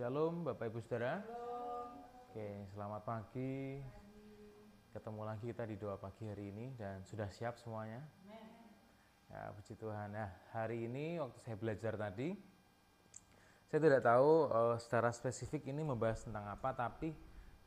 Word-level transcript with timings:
Shalom 0.00 0.48
Bapak 0.48 0.72
Ibu 0.72 0.80
Saudara. 0.80 1.20
Oke, 2.24 2.64
selamat 2.72 3.04
pagi. 3.04 3.84
Ketemu 4.96 5.28
lagi 5.28 5.52
kita 5.52 5.68
di 5.68 5.76
doa 5.76 6.00
pagi 6.00 6.24
hari 6.24 6.48
ini 6.48 6.72
dan 6.72 7.04
sudah 7.04 7.28
siap 7.28 7.60
semuanya? 7.60 8.00
Ya, 9.28 9.52
puji 9.52 9.76
Tuhan. 9.76 10.16
Nah, 10.16 10.32
hari 10.56 10.88
ini 10.88 11.20
waktu 11.20 11.36
saya 11.44 11.60
belajar 11.60 12.00
tadi, 12.00 12.32
saya 13.68 13.76
tidak 13.76 14.00
tahu 14.00 14.48
uh, 14.48 14.80
secara 14.80 15.12
spesifik 15.12 15.68
ini 15.68 15.84
membahas 15.84 16.24
tentang 16.24 16.48
apa, 16.48 16.72
tapi 16.72 17.12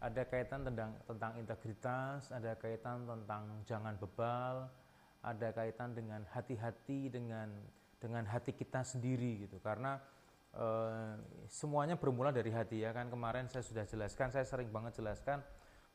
ada 0.01 0.25
kaitan 0.25 0.65
tentang 0.65 0.97
tentang 1.05 1.37
integritas, 1.37 2.33
ada 2.33 2.57
kaitan 2.57 3.05
tentang 3.05 3.61
jangan 3.69 3.93
bebal, 4.01 4.73
ada 5.21 5.53
kaitan 5.53 5.93
dengan 5.93 6.25
hati-hati 6.33 7.13
dengan 7.13 7.53
dengan 8.01 8.25
hati 8.25 8.57
kita 8.57 8.81
sendiri 8.81 9.45
gitu. 9.45 9.61
Karena 9.61 10.01
uh, 10.57 11.17
semuanya 11.49 11.97
bermula 11.97 12.29
dari 12.33 12.49
hati 12.53 12.81
ya 12.81 12.93
kan. 12.93 13.09
Kemarin 13.09 13.49
saya 13.49 13.65
sudah 13.65 13.85
jelaskan, 13.85 14.29
saya 14.33 14.45
sering 14.45 14.69
banget 14.69 14.97
jelaskan 15.01 15.41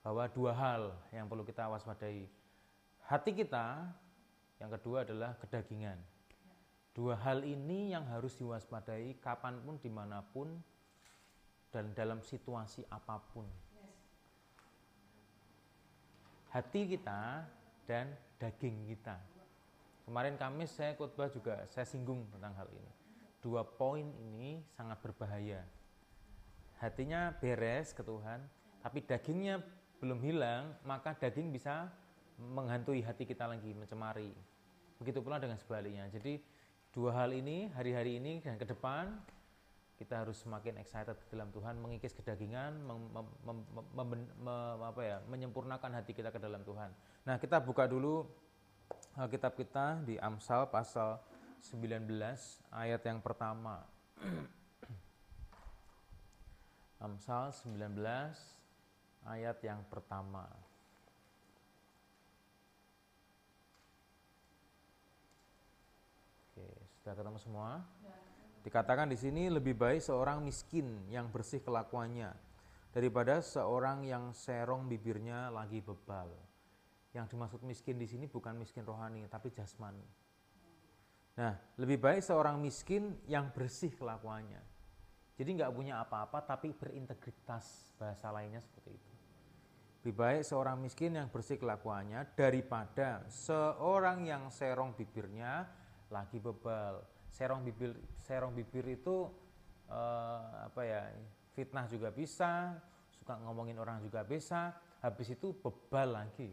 bahwa 0.03 0.25
dua 0.31 0.53
hal 0.55 0.83
yang 1.15 1.27
perlu 1.27 1.43
kita 1.43 1.67
waspadai. 1.67 2.27
Hati 3.09 3.33
kita, 3.33 3.89
yang 4.61 4.71
kedua 4.71 5.07
adalah 5.07 5.35
kedagingan. 5.41 5.97
Dua 6.93 7.15
hal 7.15 7.47
ini 7.47 7.95
yang 7.95 8.05
harus 8.11 8.35
diwaspadai 8.37 9.23
kapan 9.23 9.63
pun, 9.63 9.79
di 9.79 9.87
mana 9.87 10.21
pun, 10.21 10.51
dan 11.71 11.95
dalam 11.95 12.21
situasi 12.21 12.83
apa 12.91 13.23
pun. 13.33 13.47
Hati 16.51 16.91
kita 16.91 17.45
dan 17.87 18.13
daging 18.41 18.89
kita. 18.89 19.17
Kemarin 20.09 20.41
Kamis 20.41 20.73
saya 20.73 20.97
khotbah 20.97 21.29
juga 21.29 21.69
saya 21.69 21.85
singgung 21.85 22.25
tentang 22.33 22.57
hal 22.57 22.69
ini. 22.73 22.93
Dua 23.39 23.63
poin 23.63 24.05
ini 24.19 24.63
sangat 24.75 24.99
berbahaya. 24.99 25.63
Hatinya 26.79 27.35
beres 27.39 27.95
ke 27.95 28.03
Tuhan, 28.03 28.43
tapi 28.83 29.03
dagingnya 29.03 29.63
belum 29.99 30.23
hilang, 30.23 30.79
maka 30.87 31.15
daging 31.15 31.51
bisa 31.51 31.91
menghantui 32.39 33.03
hati 33.03 33.27
kita 33.27 33.51
lagi, 33.51 33.75
mencemari. 33.75 34.31
Begitu 34.99 35.19
pula 35.23 35.43
dengan 35.43 35.59
sebaliknya. 35.59 36.07
Jadi 36.11 36.39
dua 36.95 37.15
hal 37.15 37.35
ini 37.35 37.71
hari-hari 37.75 38.19
ini 38.19 38.43
dan 38.43 38.59
ke 38.59 38.67
depan 38.67 39.11
kita 39.99 40.23
harus 40.23 40.39
semakin 40.39 40.79
excited 40.79 41.19
dalam 41.27 41.51
Tuhan, 41.51 41.75
mengikis 41.83 42.15
kedagingan, 42.15 42.71
mem, 42.87 43.11
mem, 43.11 43.27
mem, 43.99 44.09
mem, 44.39 44.79
apa 44.79 45.03
ya, 45.03 45.19
menyempurnakan 45.27 45.91
hati 45.99 46.15
kita 46.15 46.31
ke 46.31 46.39
dalam 46.39 46.63
Tuhan. 46.63 46.95
Nah, 47.27 47.35
kita 47.43 47.59
buka 47.59 47.91
dulu 47.91 48.23
Alkitab 49.19 49.59
kita 49.59 49.99
di 50.07 50.15
Amsal 50.23 50.71
pasal 50.71 51.19
19 51.63 52.07
ayat 52.71 53.03
yang 53.03 53.19
pertama. 53.19 53.83
Amsal 56.99 57.55
19 57.55 57.95
ayat 59.23 59.59
yang 59.63 59.83
pertama. 59.87 60.51
Oke, 66.51 66.67
sudah 66.99 67.15
ketemu 67.15 67.39
semua? 67.39 67.71
Dikatakan 68.67 69.07
di 69.07 69.15
sini 69.15 69.47
lebih 69.47 69.79
baik 69.79 70.03
seorang 70.03 70.43
miskin 70.43 71.07
yang 71.07 71.31
bersih 71.31 71.63
kelakuannya 71.63 72.35
daripada 72.91 73.39
seorang 73.39 74.03
yang 74.03 74.35
serong 74.35 74.91
bibirnya 74.91 75.55
lagi 75.55 75.79
bebal. 75.79 76.35
Yang 77.15 77.33
dimaksud 77.33 77.63
miskin 77.63 77.97
di 77.97 78.11
sini 78.11 78.27
bukan 78.27 78.59
miskin 78.59 78.83
rohani, 78.83 79.25
tapi 79.31 79.55
jasmani. 79.55 80.28
Nah, 81.39 81.55
lebih 81.79 82.03
baik 82.03 82.19
seorang 82.19 82.59
miskin 82.59 83.15
yang 83.31 83.55
bersih 83.55 83.95
kelakuannya. 83.95 84.59
Jadi 85.39 85.51
nggak 85.55 85.71
punya 85.71 86.03
apa-apa, 86.03 86.43
tapi 86.43 86.75
berintegritas. 86.75 87.95
Bahasa 87.95 88.35
lainnya 88.35 88.59
seperti 88.59 88.91
itu. 88.99 89.13
Lebih 90.03 90.15
baik 90.19 90.43
seorang 90.43 90.83
miskin 90.83 91.15
yang 91.15 91.31
bersih 91.31 91.55
kelakuannya 91.55 92.35
daripada 92.35 93.23
seorang 93.31 94.27
yang 94.27 94.51
serong 94.51 94.99
bibirnya 94.99 95.63
lagi 96.11 96.43
bebal. 96.43 97.07
Serong 97.31 97.63
bibir, 97.63 97.95
serong 98.19 98.51
bibir 98.51 98.99
itu 98.99 99.31
eh, 99.87 100.43
apa 100.67 100.83
ya? 100.83 101.07
Fitnah 101.55 101.87
juga 101.87 102.11
bisa, 102.11 102.79
suka 103.15 103.39
ngomongin 103.47 103.79
orang 103.79 104.03
juga 104.03 104.27
bisa. 104.27 104.75
Habis 104.99 105.39
itu 105.39 105.55
bebal 105.55 106.19
lagi. 106.19 106.51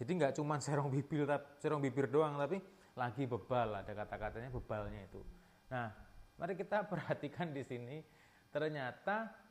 Jadi 0.00 0.10
nggak 0.16 0.32
cuma 0.40 0.60
serong 0.64 0.88
bibir, 0.88 1.28
serong 1.60 1.84
bibir 1.84 2.08
doang, 2.08 2.40
tapi 2.40 2.56
lagi 2.96 3.28
bebal. 3.28 3.84
Ada 3.84 3.92
kata-katanya 3.92 4.50
bebalnya 4.50 5.04
itu. 5.04 5.20
Nah, 5.70 5.92
mari 6.40 6.56
kita 6.56 6.84
perhatikan 6.90 7.52
di 7.52 7.62
sini. 7.62 8.00
Ternyata 8.50 9.46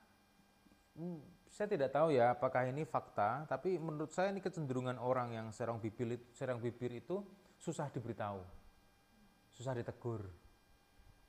Hmm, 0.95 1.19
saya 1.51 1.67
tidak 1.67 1.91
tahu 1.91 2.15
ya 2.15 2.31
apakah 2.31 2.71
ini 2.71 2.87
fakta, 2.87 3.43
tapi 3.51 3.75
menurut 3.75 4.15
saya 4.15 4.31
ini 4.31 4.39
kecenderungan 4.39 4.95
orang 4.95 5.35
yang 5.35 5.47
serong 5.51 5.83
bibir, 5.83 6.31
serong 6.31 6.63
bibir 6.63 6.87
itu 6.95 7.19
susah 7.59 7.91
diberitahu, 7.91 8.39
susah 9.51 9.75
ditegur. 9.75 10.23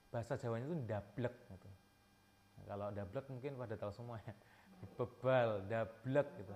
Bahasa 0.07 0.39
Jawanya 0.39 0.71
itu 0.71 0.79
dablek 0.87 1.35
gitu. 1.51 1.71
Nah, 2.57 2.65
kalau 2.71 2.87
dablek 2.95 3.27
mungkin 3.27 3.59
pada 3.59 3.75
tahu 3.75 3.91
semua 3.91 4.23
ya. 4.23 4.35
Bebal, 4.95 5.67
dablek 5.67 6.29
gitu. 6.39 6.55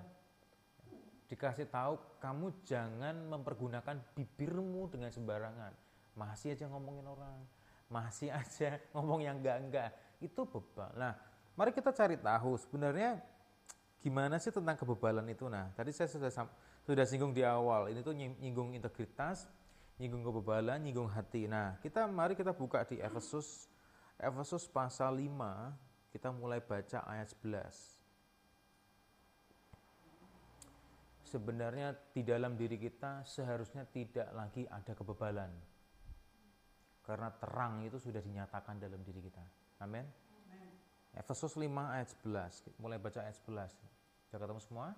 Dikasih 1.31 1.71
tahu 1.71 1.95
kamu 2.19 2.67
jangan 2.67 3.15
mempergunakan 3.31 3.97
bibirmu 4.19 4.91
dengan 4.91 5.15
sembarangan. 5.15 5.73
Masih 6.19 6.59
aja 6.59 6.67
ngomongin 6.67 7.07
orang, 7.07 7.39
masih 7.87 8.35
aja 8.41 8.83
ngomong 8.93 9.23
yang 9.23 9.39
enggak-enggak. 9.39 9.95
Itu 10.19 10.43
bebal. 10.45 10.91
Nah, 10.99 11.15
Mari 11.61 11.77
kita 11.77 11.93
cari 11.93 12.17
tahu 12.17 12.57
sebenarnya 12.57 13.21
gimana 14.01 14.41
sih 14.41 14.49
tentang 14.49 14.81
kebebalan 14.81 15.29
itu. 15.29 15.45
Nah, 15.45 15.69
tadi 15.77 15.93
saya 15.93 16.09
sudah 16.09 16.33
sudah 16.89 17.05
singgung 17.05 17.37
di 17.37 17.45
awal. 17.45 17.93
Ini 17.93 18.01
tuh 18.01 18.17
nyinggung 18.17 18.73
integritas, 18.73 19.45
nyinggung 20.01 20.25
kebebalan, 20.25 20.81
nyinggung 20.81 21.13
hati. 21.13 21.45
Nah, 21.45 21.77
kita 21.85 22.09
mari 22.09 22.33
kita 22.33 22.57
buka 22.57 22.89
di 22.89 22.97
Efesus 22.97 23.69
Efesus 24.17 24.65
pasal 24.73 25.21
5, 25.21 26.17
kita 26.17 26.33
mulai 26.33 26.65
baca 26.65 27.05
ayat 27.05 27.29
11. 27.45 28.00
Sebenarnya 31.31 31.95
di 32.11 32.27
dalam 32.27 32.59
diri 32.59 32.75
kita 32.75 33.23
seharusnya 33.23 33.87
tidak 33.87 34.35
lagi 34.35 34.67
ada 34.67 34.91
kebebalan. 34.91 35.55
Karena 37.07 37.31
terang 37.31 37.87
itu 37.87 38.03
sudah 38.03 38.19
dinyatakan 38.19 38.83
dalam 38.83 38.99
diri 39.07 39.23
kita. 39.23 39.39
Amin. 39.79 40.03
Efesus 41.15 41.55
5 41.55 41.71
ayat 41.71 42.11
11. 42.19 42.83
Mulai 42.83 42.99
baca 42.99 43.23
ayat 43.23 43.39
11. 43.47 43.79
Sudah 44.27 44.39
ketemu 44.43 44.59
semua? 44.63 44.89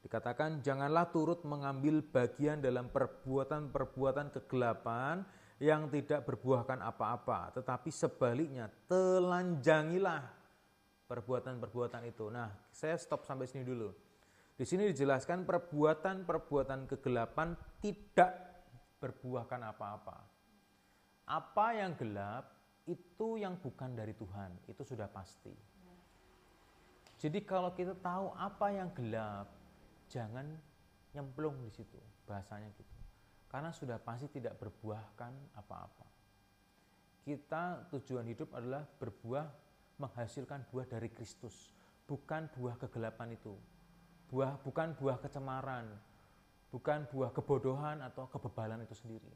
Dikatakan 0.00 0.64
janganlah 0.64 1.12
turut 1.12 1.44
mengambil 1.44 2.00
bagian 2.00 2.64
dalam 2.64 2.88
perbuatan-perbuatan 2.88 4.32
kegelapan 4.32 5.28
yang 5.60 5.92
tidak 5.92 6.24
berbuahkan 6.24 6.80
apa-apa, 6.80 7.52
tetapi 7.60 7.92
sebaliknya 7.92 8.72
telanjangilah 8.88 10.24
perbuatan-perbuatan 11.04 12.08
itu. 12.08 12.32
Nah, 12.32 12.48
saya 12.72 12.96
stop 12.96 13.28
sampai 13.28 13.44
sini 13.44 13.68
dulu. 13.68 13.92
Di 14.60 14.68
sini 14.68 14.92
dijelaskan 14.92 15.48
perbuatan-perbuatan 15.48 16.84
kegelapan 16.84 17.56
tidak 17.80 18.60
berbuahkan 19.00 19.56
apa-apa. 19.72 20.20
Apa 21.24 21.80
yang 21.80 21.96
gelap 21.96 22.44
itu 22.84 23.40
yang 23.40 23.56
bukan 23.56 23.96
dari 23.96 24.12
Tuhan, 24.12 24.52
itu 24.68 24.84
sudah 24.84 25.08
pasti. 25.08 25.56
Jadi 27.16 27.40
kalau 27.40 27.72
kita 27.72 27.96
tahu 28.04 28.36
apa 28.36 28.68
yang 28.68 28.92
gelap, 28.92 29.48
jangan 30.12 30.44
nyemplung 31.16 31.56
di 31.64 31.72
situ, 31.72 31.96
bahasanya 32.28 32.68
gitu. 32.76 32.96
Karena 33.48 33.72
sudah 33.72 33.96
pasti 33.96 34.28
tidak 34.28 34.60
berbuahkan 34.60 35.56
apa-apa. 35.56 36.04
Kita 37.24 37.88
tujuan 37.96 38.28
hidup 38.28 38.52
adalah 38.52 38.84
berbuah 38.84 39.48
menghasilkan 39.96 40.68
buah 40.68 40.84
dari 40.84 41.08
Kristus, 41.08 41.72
bukan 42.04 42.52
buah 42.52 42.76
kegelapan 42.76 43.40
itu. 43.40 43.56
Buah 44.30 44.62
bukan 44.62 44.94
buah 44.94 45.18
kecemaran, 45.18 45.90
bukan 46.70 47.02
buah 47.10 47.34
kebodohan 47.34 47.98
atau 48.06 48.30
kebebalan 48.30 48.86
itu 48.86 48.94
sendiri. 48.94 49.34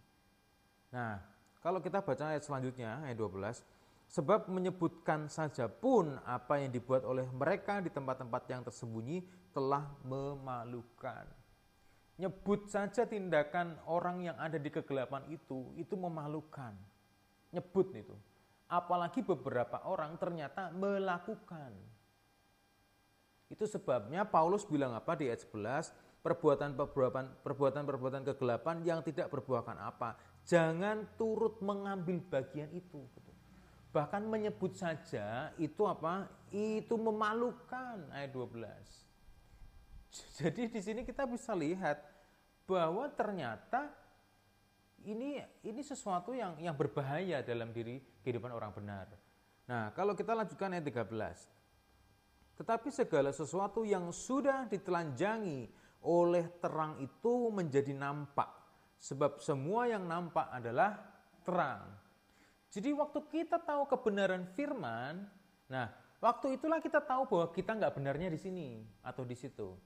Nah, 0.95 1.19
kalau 1.59 1.83
kita 1.83 1.99
baca 1.99 2.31
ayat 2.31 2.47
selanjutnya, 2.47 3.03
ayat 3.03 3.19
12, 3.19 3.67
sebab 4.07 4.47
menyebutkan 4.47 5.27
saja 5.27 5.67
pun 5.67 6.15
apa 6.23 6.63
yang 6.63 6.71
dibuat 6.71 7.03
oleh 7.03 7.27
mereka 7.35 7.83
di 7.83 7.91
tempat-tempat 7.91 8.43
yang 8.47 8.63
tersembunyi 8.63 9.27
telah 9.51 9.83
memalukan. 10.07 11.27
Nyebut 12.15 12.71
saja 12.71 13.03
tindakan 13.03 13.75
orang 13.91 14.23
yang 14.23 14.39
ada 14.39 14.55
di 14.55 14.71
kegelapan 14.71 15.27
itu, 15.35 15.75
itu 15.75 15.99
memalukan. 15.99 16.71
Nyebut 17.51 17.91
itu. 17.91 18.15
Apalagi 18.71 19.27
beberapa 19.27 19.83
orang 19.83 20.15
ternyata 20.15 20.71
melakukan. 20.71 21.75
Itu 23.53 23.69
sebabnya 23.69 24.25
Paulus 24.25 24.65
bilang 24.65 24.97
apa 24.97 25.15
di 25.15 25.29
ayat 25.29 25.45
11, 25.45 25.93
perbuatan-perbuatan 26.25 27.45
perbuatan-perbuatan 27.45 28.23
kegelapan 28.33 28.81
yang 28.81 29.05
tidak 29.05 29.29
berbuahkan 29.29 29.77
apa. 29.77 30.17
Jangan 30.49 31.05
turut 31.21 31.61
mengambil 31.61 32.21
bagian 32.33 32.73
itu. 32.73 33.05
Gitu. 33.13 33.31
Bahkan 33.93 34.25
menyebut 34.25 34.75
saja 34.75 35.53
itu 35.61 35.85
apa? 35.85 36.27
Itu 36.49 36.97
memalukan 36.97 38.09
ayat 38.11 38.33
12. 38.33 38.65
Jadi 40.41 40.71
di 40.73 40.81
sini 40.81 41.05
kita 41.05 41.29
bisa 41.29 41.53
lihat 41.53 42.01
bahwa 42.65 43.05
ternyata 43.13 43.93
ini 45.05 45.45
ini 45.61 45.83
sesuatu 45.85 46.33
yang 46.33 46.57
yang 46.57 46.73
berbahaya 46.73 47.45
dalam 47.45 47.69
diri 47.71 48.01
kehidupan 48.25 48.49
orang 48.49 48.73
benar. 48.73 49.07
Nah, 49.69 49.93
kalau 49.93 50.17
kita 50.17 50.33
lanjutkan 50.33 50.73
ayat 50.73 50.89
13. 50.89 51.64
Tetapi 52.55 52.89
segala 52.95 53.35
sesuatu 53.35 53.83
yang 53.83 54.15
sudah 54.15 54.71
ditelanjangi 54.71 55.67
oleh 56.05 56.45
terang 56.61 57.01
itu 57.03 57.51
menjadi 57.51 57.91
nampak. 57.97 58.47
Sebab 59.01 59.43
semua 59.43 59.91
yang 59.91 60.07
nampak 60.07 60.49
adalah 60.53 60.97
terang. 61.43 61.83
Jadi 62.71 62.91
waktu 62.91 63.21
kita 63.31 63.63
tahu 63.63 63.87
kebenaran 63.87 64.51
firman, 64.55 65.27
nah 65.71 65.93
waktu 66.19 66.59
itulah 66.59 66.83
kita 66.83 66.99
tahu 66.99 67.29
bahwa 67.31 67.47
kita 67.55 67.71
nggak 67.77 67.95
benarnya 67.95 68.29
di 68.33 68.39
sini 68.41 68.69
atau 69.05 69.23
di 69.23 69.37
situ. 69.39 69.77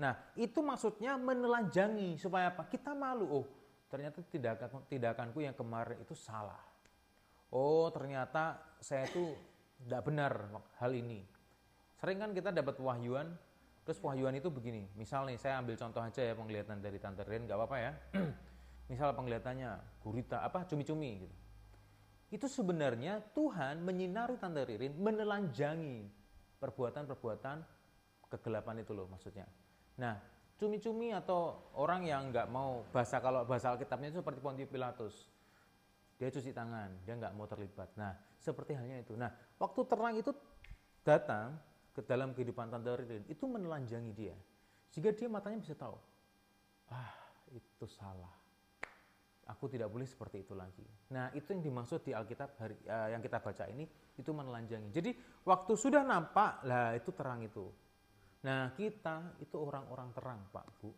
Nah 0.00 0.16
itu 0.38 0.64
maksudnya 0.64 1.20
menelanjangi 1.20 2.16
supaya 2.16 2.54
apa? 2.54 2.64
Kita 2.68 2.96
malu. 2.96 3.26
Oh 3.28 3.46
ternyata 3.92 4.24
tindakan 4.24 4.88
tindakanku 4.88 5.44
yang 5.44 5.52
kemarin 5.52 6.00
itu 6.00 6.16
salah. 6.16 6.64
Oh 7.52 7.92
ternyata 7.92 8.56
saya 8.80 9.04
itu 9.04 9.36
tidak 9.84 10.02
benar 10.08 10.32
hal 10.80 10.96
ini. 10.96 11.31
Sering 12.02 12.18
kan 12.18 12.34
kita 12.34 12.50
dapat 12.50 12.82
wahyuan, 12.82 13.30
terus 13.86 14.02
wahyuan 14.02 14.34
itu 14.34 14.50
begini. 14.50 14.90
Misal 14.98 15.22
nih, 15.30 15.38
saya 15.38 15.62
ambil 15.62 15.78
contoh 15.78 16.02
aja 16.02 16.18
ya 16.18 16.34
penglihatan 16.34 16.82
dari 16.82 16.98
Tante 16.98 17.22
Rin, 17.22 17.46
nggak 17.46 17.54
apa-apa 17.54 17.76
ya. 17.78 17.92
Misal 18.90 19.14
penglihatannya 19.14 20.02
gurita 20.02 20.42
apa 20.42 20.66
cumi-cumi 20.66 21.22
gitu. 21.22 21.36
Itu 22.34 22.50
sebenarnya 22.50 23.22
Tuhan 23.38 23.86
menyinari 23.86 24.34
Tante 24.34 24.66
Ririn, 24.66 24.98
menelanjangi 24.98 26.10
perbuatan-perbuatan 26.58 27.62
kegelapan 28.34 28.82
itu 28.82 28.90
loh 28.98 29.06
maksudnya. 29.06 29.46
Nah, 30.02 30.18
cumi-cumi 30.58 31.14
atau 31.14 31.70
orang 31.78 32.02
yang 32.02 32.34
nggak 32.34 32.50
mau 32.50 32.82
bahasa 32.90 33.22
kalau 33.22 33.46
bahasa 33.46 33.70
Alkitabnya 33.70 34.10
itu 34.10 34.18
seperti 34.18 34.42
Pontius 34.42 34.66
Pilatus. 34.74 35.14
Dia 36.18 36.34
cuci 36.34 36.50
tangan, 36.50 36.98
dia 37.06 37.14
nggak 37.14 37.30
mau 37.38 37.46
terlibat. 37.46 37.94
Nah, 37.94 38.10
seperti 38.42 38.74
halnya 38.74 39.06
itu. 39.06 39.14
Nah, 39.14 39.30
waktu 39.62 39.80
terang 39.86 40.18
itu 40.18 40.34
datang, 41.06 41.62
ke 41.92 42.00
dalam 42.08 42.32
kehidupan 42.32 42.72
Tante 42.72 42.88
Ririn 42.96 43.24
itu 43.28 43.44
menelanjangi 43.44 44.12
dia. 44.16 44.36
Sehingga 44.88 45.12
dia 45.12 45.28
matanya 45.28 45.60
bisa 45.60 45.76
tahu, 45.76 45.96
ah 46.92 47.12
itu 47.52 47.86
salah. 47.88 48.32
Aku 49.48 49.68
tidak 49.68 49.92
boleh 49.92 50.08
seperti 50.08 50.44
itu 50.44 50.56
lagi. 50.56 50.84
Nah 51.12 51.28
itu 51.36 51.52
yang 51.52 51.60
dimaksud 51.60 52.00
di 52.04 52.16
Alkitab 52.16 52.56
hari, 52.56 52.76
uh, 52.88 53.08
yang 53.12 53.20
kita 53.20 53.40
baca 53.40 53.64
ini, 53.68 53.84
itu 54.16 54.30
menelanjangi. 54.32 54.88
Jadi 54.92 55.10
waktu 55.44 55.72
sudah 55.76 56.04
nampak, 56.04 56.64
lah 56.64 56.96
itu 56.96 57.10
terang 57.12 57.44
itu. 57.44 57.68
Nah 58.48 58.72
kita 58.72 59.36
itu 59.42 59.56
orang-orang 59.60 60.08
terang 60.16 60.40
Pak 60.48 60.66
Bu. 60.80 60.90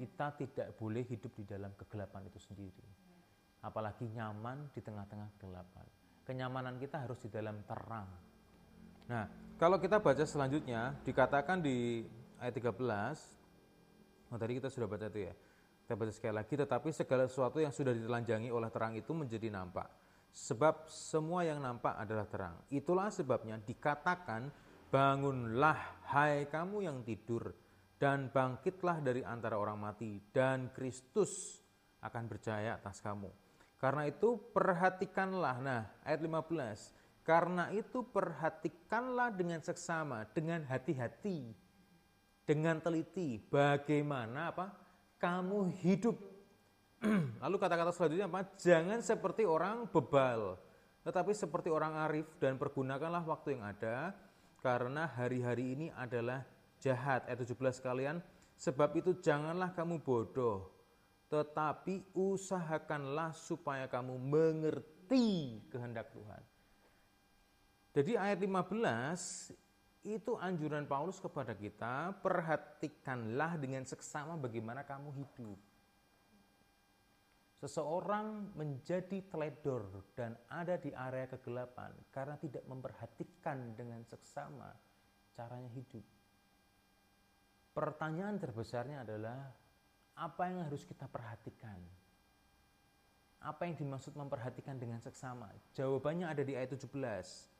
Kita 0.00 0.32
tidak 0.40 0.68
boleh 0.80 1.04
hidup 1.04 1.32
di 1.36 1.44
dalam 1.44 1.76
kegelapan 1.76 2.24
itu 2.24 2.40
sendiri. 2.40 2.86
Apalagi 3.60 4.08
nyaman 4.08 4.72
di 4.72 4.80
tengah-tengah 4.80 5.36
kegelapan. 5.36 5.84
Kenyamanan 6.24 6.80
kita 6.80 7.04
harus 7.04 7.20
di 7.20 7.28
dalam 7.28 7.60
terang 7.68 8.08
Nah, 9.10 9.26
kalau 9.60 9.76
kita 9.76 10.00
baca 10.00 10.24
selanjutnya 10.24 10.96
dikatakan 11.04 11.60
di 11.60 12.08
ayat 12.40 12.56
13 12.56 13.40
Oh, 14.30 14.38
tadi 14.38 14.62
kita 14.62 14.70
sudah 14.70 14.86
baca 14.86 15.10
itu 15.10 15.26
ya. 15.26 15.34
Kita 15.82 15.98
baca 15.98 16.12
sekali 16.14 16.34
lagi, 16.38 16.54
tetapi 16.54 16.88
segala 16.94 17.26
sesuatu 17.26 17.58
yang 17.58 17.74
sudah 17.74 17.90
ditelanjangi 17.90 18.46
oleh 18.54 18.70
terang 18.70 18.94
itu 18.94 19.10
menjadi 19.10 19.50
nampak. 19.50 19.90
Sebab 20.30 20.86
semua 20.86 21.42
yang 21.42 21.58
nampak 21.58 21.98
adalah 21.98 22.30
terang. 22.30 22.54
Itulah 22.70 23.10
sebabnya 23.10 23.58
dikatakan, 23.58 24.46
bangunlah 24.86 26.06
hai 26.14 26.46
kamu 26.46 26.86
yang 26.86 27.02
tidur, 27.02 27.50
dan 27.98 28.30
bangkitlah 28.30 29.02
dari 29.02 29.26
antara 29.26 29.58
orang 29.58 29.82
mati, 29.82 30.22
dan 30.30 30.70
Kristus 30.70 31.58
akan 31.98 32.30
berjaya 32.30 32.78
atas 32.78 33.02
kamu. 33.02 33.34
Karena 33.82 34.06
itu 34.06 34.38
perhatikanlah, 34.54 35.58
nah 35.58 35.90
ayat 36.06 36.22
15, 36.22 36.99
karena 37.20 37.68
itu 37.70 38.00
perhatikanlah 38.02 39.30
dengan 39.36 39.60
seksama, 39.60 40.24
dengan 40.32 40.64
hati-hati, 40.64 41.52
dengan 42.48 42.80
teliti 42.80 43.38
bagaimana 43.38 44.50
apa? 44.50 44.66
Kamu 45.20 45.70
hidup. 45.84 46.16
Lalu 47.44 47.56
kata-kata 47.60 47.92
selanjutnya 47.92 48.26
apa? 48.26 48.42
Jangan 48.56 48.98
seperti 49.04 49.44
orang 49.44 49.86
bebal, 49.92 50.56
tetapi 51.04 51.32
seperti 51.36 51.68
orang 51.68 51.96
arif 52.08 52.26
dan 52.40 52.56
pergunakanlah 52.56 53.24
waktu 53.24 53.56
yang 53.56 53.64
ada 53.68 54.16
karena 54.64 55.08
hari-hari 55.08 55.76
ini 55.76 55.86
adalah 55.92 56.44
jahat. 56.80 57.28
Ayat 57.28 57.44
17 57.44 57.80
kalian, 57.84 58.20
sebab 58.56 58.96
itu 58.96 59.16
janganlah 59.20 59.72
kamu 59.72 60.00
bodoh, 60.00 60.72
tetapi 61.28 62.12
usahakanlah 62.16 63.32
supaya 63.36 63.88
kamu 63.88 64.16
mengerti 64.16 65.60
kehendak 65.72 66.12
Tuhan. 66.12 66.49
Jadi 67.90 68.14
ayat 68.14 68.38
15 68.38 70.06
itu 70.06 70.32
anjuran 70.38 70.86
Paulus 70.86 71.18
kepada 71.18 71.52
kita, 71.52 72.14
perhatikanlah 72.22 73.58
dengan 73.58 73.82
seksama 73.82 74.38
bagaimana 74.38 74.86
kamu 74.86 75.10
hidup. 75.12 75.58
Seseorang 77.60 78.56
menjadi 78.56 79.20
teledor 79.28 79.84
dan 80.16 80.32
ada 80.48 80.80
di 80.80 80.96
area 80.96 81.28
kegelapan 81.28 81.92
karena 82.08 82.40
tidak 82.40 82.64
memperhatikan 82.64 83.76
dengan 83.76 84.00
seksama 84.08 84.72
caranya 85.36 85.68
hidup. 85.76 86.00
Pertanyaan 87.76 88.40
terbesarnya 88.40 89.04
adalah 89.04 89.52
apa 90.16 90.42
yang 90.48 90.64
harus 90.64 90.88
kita 90.88 91.04
perhatikan? 91.04 91.76
Apa 93.44 93.68
yang 93.68 93.76
dimaksud 93.76 94.16
memperhatikan 94.16 94.80
dengan 94.80 95.04
seksama? 95.04 95.52
Jawabannya 95.76 96.32
ada 96.32 96.40
di 96.40 96.56
ayat 96.56 96.72
17 96.72 97.59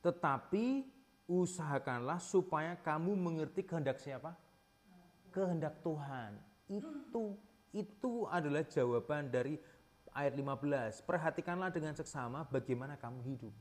tetapi 0.00 0.88
usahakanlah 1.30 2.18
supaya 2.18 2.74
kamu 2.80 3.14
mengerti 3.14 3.62
kehendak 3.62 4.00
siapa? 4.02 4.34
Kehendak 5.30 5.78
Tuhan. 5.84 6.40
Itu 6.66 7.38
itu 7.70 8.26
adalah 8.26 8.66
jawaban 8.66 9.30
dari 9.30 9.54
ayat 10.10 10.34
15. 10.34 11.06
Perhatikanlah 11.06 11.70
dengan 11.70 11.94
seksama 11.94 12.42
bagaimana 12.50 12.98
kamu 12.98 13.22
hidup. 13.22 13.54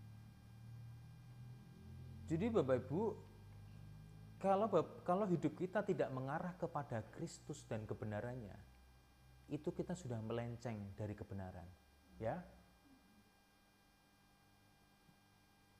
Jadi 2.30 2.46
Bapak 2.50 2.86
Ibu, 2.86 3.02
kalau 4.38 4.70
kalau 5.02 5.26
hidup 5.26 5.54
kita 5.58 5.82
tidak 5.82 6.10
mengarah 6.14 6.54
kepada 6.58 7.02
Kristus 7.14 7.66
dan 7.66 7.86
kebenarannya, 7.90 8.54
itu 9.50 9.70
kita 9.74 9.98
sudah 9.98 10.22
melenceng 10.22 10.94
dari 10.94 11.18
kebenaran, 11.18 11.66
ya. 12.22 12.38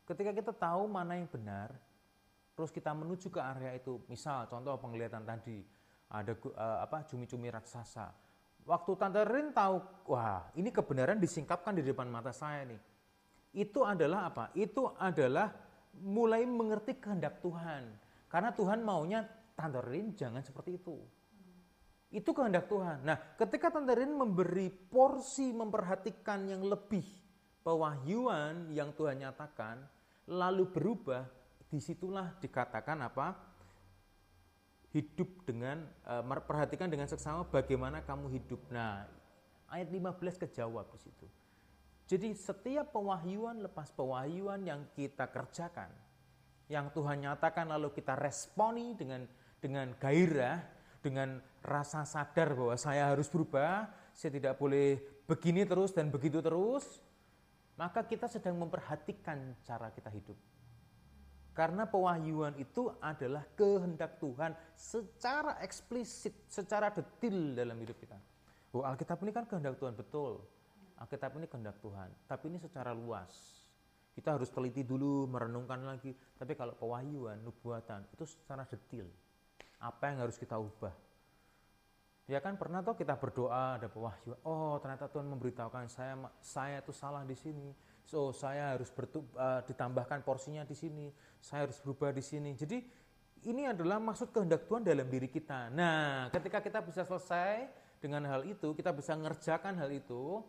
Ketika 0.10 0.34
kita 0.34 0.50
tahu 0.58 0.90
mana 0.90 1.22
yang 1.22 1.30
benar, 1.30 1.70
terus 2.58 2.74
kita 2.74 2.90
menuju 2.98 3.30
ke 3.30 3.38
area 3.38 3.78
itu, 3.78 4.02
misal 4.10 4.50
contoh 4.50 4.74
penglihatan 4.82 5.22
tadi, 5.22 5.62
ada 6.10 6.34
uh, 6.34 6.82
apa 6.82 7.06
cumi-cumi 7.06 7.54
raksasa. 7.54 8.10
Waktu 8.66 8.92
Tante 8.98 9.22
Rin 9.22 9.54
tahu, 9.54 9.78
wah 10.10 10.50
ini 10.58 10.74
kebenaran 10.74 11.22
disingkapkan 11.22 11.78
di 11.78 11.86
depan 11.86 12.10
mata 12.10 12.34
saya 12.34 12.66
nih. 12.66 12.82
Itu 13.54 13.86
adalah 13.86 14.34
apa? 14.34 14.50
Itu 14.58 14.98
adalah 14.98 15.54
mulai 16.02 16.42
mengerti 16.42 16.98
kehendak 16.98 17.46
Tuhan. 17.46 17.94
Karena 18.26 18.50
Tuhan 18.50 18.82
maunya 18.82 19.30
Tante 19.54 19.78
Rin 19.86 20.18
jangan 20.18 20.42
seperti 20.42 20.82
itu. 20.82 20.98
Itu 22.10 22.34
kehendak 22.34 22.66
Tuhan. 22.66 23.06
Nah, 23.06 23.38
ketika 23.38 23.70
Tante 23.70 23.94
Rin 23.94 24.18
memberi 24.18 24.74
porsi 24.74 25.54
memperhatikan 25.54 26.50
yang 26.50 26.66
lebih 26.66 27.06
pewahyuan 27.62 28.74
yang 28.74 28.90
Tuhan 28.98 29.22
nyatakan, 29.22 29.99
lalu 30.30 30.70
berubah, 30.70 31.26
di 31.70 31.82
situlah 31.82 32.38
dikatakan 32.38 32.98
apa? 33.02 33.34
Hidup 34.94 35.46
dengan, 35.46 35.86
e, 36.06 36.14
perhatikan 36.46 36.90
dengan 36.90 37.10
seksama 37.10 37.46
bagaimana 37.50 38.06
kamu 38.06 38.30
hidup. 38.38 38.62
Nah, 38.70 39.06
ayat 39.70 39.90
15 39.90 40.38
kejawab 40.38 40.90
di 40.94 41.00
situ. 41.02 41.26
Jadi 42.10 42.34
setiap 42.34 42.90
pewahyuan 42.90 43.62
lepas 43.62 43.94
pewahyuan 43.94 44.66
yang 44.66 44.82
kita 44.98 45.30
kerjakan, 45.30 45.94
yang 46.66 46.90
Tuhan 46.90 47.22
nyatakan 47.22 47.70
lalu 47.70 47.94
kita 47.94 48.18
responi 48.18 48.98
dengan 48.98 49.30
dengan 49.62 49.94
gairah, 49.94 50.58
dengan 51.06 51.38
rasa 51.62 52.08
sadar 52.08 52.58
bahwa 52.58 52.76
saya 52.82 53.14
harus 53.14 53.30
berubah, 53.30 53.86
saya 54.18 54.32
tidak 54.34 54.58
boleh 54.58 54.98
begini 55.30 55.70
terus 55.70 55.94
dan 55.94 56.10
begitu 56.10 56.42
terus, 56.42 56.98
maka 57.80 58.04
kita 58.04 58.28
sedang 58.28 58.60
memperhatikan 58.60 59.56
cara 59.64 59.88
kita 59.96 60.12
hidup. 60.12 60.36
Karena 61.56 61.88
pewahyuan 61.88 62.60
itu 62.60 62.92
adalah 63.00 63.48
kehendak 63.56 64.20
Tuhan 64.20 64.52
secara 64.76 65.56
eksplisit, 65.64 66.52
secara 66.52 66.92
detil 66.92 67.56
dalam 67.56 67.80
hidup 67.80 67.96
kita. 67.96 68.20
Oh, 68.76 68.84
Alkitab 68.84 69.24
ini 69.24 69.32
kan 69.32 69.48
kehendak 69.48 69.80
Tuhan 69.80 69.96
betul. 69.96 70.44
Alkitab 71.00 71.32
ini 71.40 71.48
kehendak 71.48 71.80
Tuhan, 71.80 72.12
tapi 72.28 72.52
ini 72.52 72.60
secara 72.60 72.92
luas. 72.92 73.32
Kita 74.12 74.36
harus 74.36 74.52
teliti 74.52 74.84
dulu, 74.84 75.32
merenungkan 75.32 75.80
lagi. 75.80 76.12
Tapi 76.12 76.60
kalau 76.60 76.76
pewahyuan, 76.76 77.40
nubuatan, 77.40 78.04
itu 78.12 78.28
secara 78.28 78.68
detail. 78.68 79.08
Apa 79.80 80.12
yang 80.12 80.28
harus 80.28 80.36
kita 80.36 80.60
ubah? 80.60 80.92
Ya 82.30 82.38
kan 82.38 82.62
pernah 82.62 82.86
toh 82.86 82.94
kita 82.94 83.18
berdoa 83.18 83.82
ada 83.82 83.90
pewahyuan. 83.90 84.38
Oh 84.46 84.78
ternyata 84.78 85.10
Tuhan 85.10 85.26
memberitahukan 85.34 85.90
saya 85.90 86.14
saya 86.38 86.78
itu 86.78 86.94
salah 86.94 87.26
di 87.26 87.34
sini. 87.34 87.74
So 88.06 88.30
saya 88.30 88.78
harus 88.78 88.94
bertu, 88.94 89.26
uh, 89.34 89.66
ditambahkan 89.66 90.22
porsinya 90.22 90.62
di 90.62 90.78
sini. 90.78 91.10
Saya 91.42 91.66
harus 91.66 91.82
berubah 91.82 92.14
di 92.14 92.22
sini. 92.22 92.54
Jadi 92.54 92.86
ini 93.50 93.66
adalah 93.66 93.98
maksud 93.98 94.30
kehendak 94.30 94.70
Tuhan 94.70 94.86
dalam 94.86 95.10
diri 95.10 95.26
kita. 95.26 95.74
Nah 95.74 96.30
ketika 96.30 96.62
kita 96.62 96.86
bisa 96.86 97.02
selesai 97.02 97.66
dengan 97.98 98.22
hal 98.30 98.46
itu, 98.46 98.78
kita 98.78 98.94
bisa 98.94 99.18
mengerjakan 99.18 99.74
hal 99.82 99.90
itu, 99.90 100.46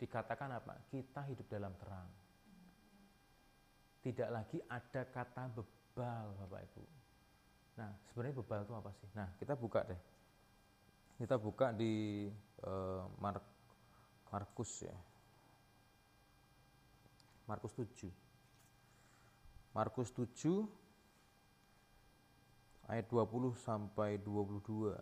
dikatakan 0.00 0.48
apa? 0.56 0.80
Kita 0.88 1.28
hidup 1.28 1.44
dalam 1.44 1.76
terang. 1.76 2.08
Tidak 4.00 4.28
lagi 4.32 4.58
ada 4.64 5.02
kata 5.04 5.44
bebal, 5.52 6.24
Bapak 6.40 6.60
Ibu. 6.72 6.82
Nah, 7.78 7.90
sebenarnya 8.10 8.34
bebal 8.42 8.60
itu 8.66 8.74
apa 8.74 8.90
sih? 8.94 9.08
Nah, 9.14 9.28
kita 9.38 9.54
buka 9.54 9.86
deh. 9.86 10.00
Kita 11.18 11.34
buka 11.34 11.74
di 11.74 12.30
uh, 12.62 13.02
Mark, 13.18 13.42
Markus 14.30 14.86
ya. 14.86 14.94
Markus 17.50 17.74
7. 17.74 18.06
Markus 19.74 20.14
7 20.14 20.62
ayat 22.86 23.10
20 23.10 23.50
sampai 23.58 24.22
22. 24.22 24.94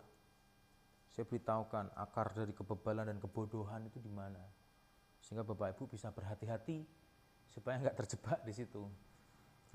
Saya 1.13 1.25
beritahukan 1.29 1.93
akar 1.93 2.33
dari 2.33 2.53
kebebalan 2.53 3.13
dan 3.13 3.21
kebodohan 3.21 3.85
itu 3.85 4.01
di 4.01 4.09
mana 4.09 4.41
sehingga 5.27 5.43
Bapak 5.43 5.75
Ibu 5.75 5.91
bisa 5.91 6.07
berhati-hati 6.07 6.87
supaya 7.51 7.83
nggak 7.83 7.97
terjebak 7.99 8.39
di 8.47 8.53
situ. 8.55 8.87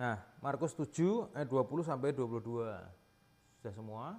Nah, 0.01 0.17
Markus 0.41 0.73
7 0.73 1.37
ayat 1.37 1.49
20 1.51 1.85
sampai 1.85 2.17
22. 2.17 2.73
Sudah 3.61 3.75
semua? 3.77 4.17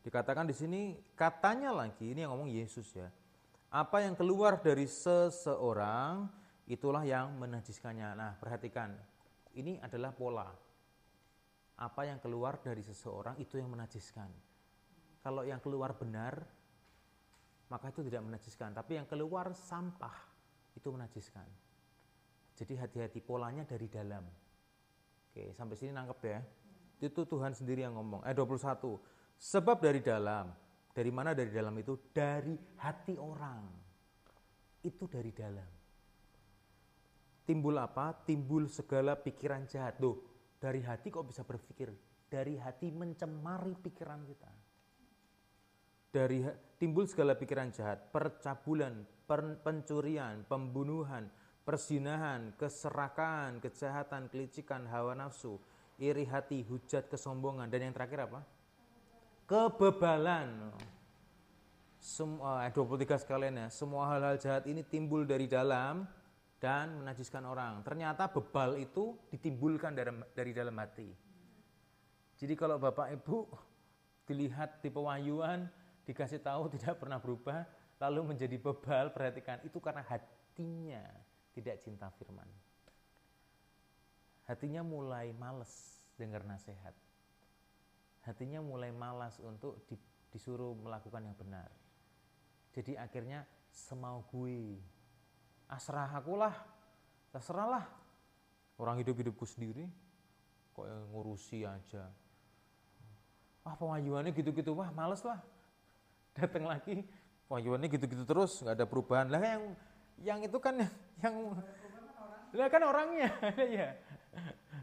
Dikatakan 0.00 0.48
di 0.48 0.56
sini 0.56 0.96
katanya 1.12 1.76
lagi 1.76 2.16
ini 2.16 2.24
yang 2.24 2.32
ngomong 2.32 2.48
Yesus 2.48 2.88
ya. 2.96 3.08
Apa 3.70 4.02
yang 4.02 4.16
keluar 4.16 4.58
dari 4.58 4.88
seseorang 4.88 6.26
itulah 6.66 7.04
yang 7.06 7.36
menajiskannya. 7.38 8.18
Nah, 8.18 8.32
perhatikan. 8.40 8.94
Ini 9.54 9.82
adalah 9.82 10.14
pola. 10.14 10.48
Apa 11.80 12.06
yang 12.06 12.22
keluar 12.22 12.58
dari 12.62 12.82
seseorang 12.82 13.38
itu 13.38 13.58
yang 13.58 13.70
menajiskan. 13.70 14.30
Kalau 15.20 15.44
yang 15.44 15.60
keluar 15.60 15.94
benar, 15.94 16.38
maka 17.68 17.92
itu 17.92 18.02
tidak 18.06 18.22
menajiskan. 18.24 18.74
Tapi 18.74 18.98
yang 18.98 19.06
keluar 19.06 19.52
sampah, 19.52 20.16
itu 20.74 20.88
menajiskan. 20.90 21.46
Jadi 22.56 22.74
hati-hati 22.76 23.20
polanya 23.24 23.64
dari 23.64 23.88
dalam. 23.88 24.24
Oke, 25.30 25.54
sampai 25.54 25.76
sini 25.78 25.94
nangkep 25.94 26.20
ya. 26.26 26.40
Itu 27.00 27.24
Tuhan 27.24 27.56
sendiri 27.56 27.86
yang 27.86 27.96
ngomong. 27.96 28.26
Eh 28.28 28.34
21. 28.36 29.19
Sebab 29.40 29.80
dari 29.80 30.04
dalam. 30.04 30.52
Dari 30.92 31.08
mana 31.08 31.32
dari 31.32 31.48
dalam 31.48 31.72
itu? 31.80 31.96
Dari 32.12 32.52
hati 32.84 33.16
orang. 33.16 33.64
Itu 34.84 35.08
dari 35.08 35.32
dalam. 35.32 35.70
Timbul 37.48 37.80
apa? 37.80 38.12
Timbul 38.20 38.68
segala 38.68 39.16
pikiran 39.16 39.64
jahat. 39.64 39.96
Loh, 39.96 40.20
dari 40.60 40.84
hati 40.84 41.08
kok 41.08 41.24
bisa 41.24 41.40
berpikir? 41.40 41.88
Dari 42.28 42.60
hati 42.60 42.92
mencemari 42.92 43.72
pikiran 43.80 44.28
kita. 44.28 44.52
Dari 46.10 46.44
timbul 46.76 47.06
segala 47.06 47.38
pikiran 47.38 47.70
jahat, 47.70 48.10
percabulan, 48.10 49.06
pencurian, 49.62 50.42
pembunuhan, 50.44 51.30
persinahan, 51.62 52.50
keserakan, 52.58 53.62
kejahatan, 53.62 54.26
kelicikan, 54.26 54.90
hawa 54.90 55.14
nafsu, 55.14 55.62
iri 56.02 56.26
hati, 56.26 56.66
hujat, 56.66 57.06
kesombongan, 57.06 57.70
dan 57.70 57.88
yang 57.88 57.94
terakhir 57.94 58.26
apa? 58.26 58.42
Kebebalan. 59.50 60.70
Semua, 61.98 62.62
eh, 62.62 62.70
23 62.70 63.18
sekalian 63.18 63.66
ya, 63.66 63.66
semua 63.66 64.06
hal-hal 64.14 64.38
jahat 64.38 64.62
ini 64.70 64.86
timbul 64.86 65.26
dari 65.26 65.50
dalam 65.50 66.06
dan 66.62 67.02
menajiskan 67.02 67.42
orang. 67.42 67.82
Ternyata 67.82 68.30
bebal 68.30 68.78
itu 68.78 69.18
ditimbulkan 69.26 69.90
dari, 69.90 70.14
dari 70.38 70.54
dalam 70.54 70.78
hati. 70.78 71.10
Jadi 72.38 72.54
kalau 72.54 72.78
Bapak 72.78 73.10
Ibu 73.10 73.50
dilihat 74.30 74.86
di 74.86 74.88
pewahyuan, 74.88 75.66
dikasih 76.06 76.38
tahu 76.46 76.70
tidak 76.78 77.02
pernah 77.02 77.18
berubah, 77.18 77.66
lalu 77.98 78.30
menjadi 78.30 78.54
bebal, 78.54 79.10
perhatikan, 79.10 79.58
itu 79.66 79.82
karena 79.82 80.06
hatinya 80.06 81.02
tidak 81.50 81.82
cinta 81.82 82.06
firman. 82.22 82.46
Hatinya 84.46 84.86
mulai 84.86 85.34
males 85.34 86.06
dengar 86.14 86.46
nasihat. 86.46 86.94
Hatinya 88.24 88.60
mulai 88.60 88.92
malas 88.92 89.40
untuk 89.40 89.80
disuruh 90.30 90.76
melakukan 90.76 91.24
yang 91.24 91.36
benar. 91.36 91.68
Jadi 92.70 92.94
akhirnya 92.94 93.48
semau 93.72 94.22
gue. 94.30 94.78
Asrah 95.70 96.10
aku 96.10 96.34
lah, 96.34 96.54
terserahlah. 97.30 97.86
Orang 98.80 98.98
hidup-hidupku 99.00 99.44
sendiri, 99.44 99.86
kok 100.72 100.88
yang 100.88 101.04
ngurusi 101.12 101.68
aja. 101.68 102.08
Wah 103.60 103.76
pewahyuannya 103.76 104.32
gitu-gitu, 104.32 104.72
wah 104.72 104.88
males 104.90 105.20
lah. 105.20 105.38
Datang 106.32 106.64
lagi, 106.64 107.04
Wahyuannya 107.50 107.90
gitu-gitu 107.90 108.22
terus, 108.22 108.62
nggak 108.62 108.78
ada 108.78 108.86
perubahan. 108.86 109.26
Lah 109.26 109.42
yang 109.42 109.62
yang 110.22 110.38
itu 110.46 110.54
kan 110.62 110.78
yang 111.18 111.34
lah 112.54 112.68
kan 112.70 112.82
orangnya, 112.86 113.26
ya. 113.82 113.90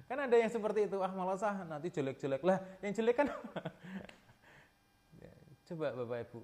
Kan 0.07 0.17
ada 0.23 0.35
yang 0.39 0.47
seperti 0.47 0.87
itu, 0.87 0.97
ah 1.03 1.11
malas 1.11 1.43
ah 1.43 1.67
nanti 1.67 1.91
jelek-jelek 1.91 2.41
lah. 2.43 2.63
Yang 2.79 3.03
jelek 3.03 3.15
kan 3.19 3.27
ya, 5.21 5.31
coba 5.71 5.91
Bapak 5.93 6.19
Ibu, 6.31 6.41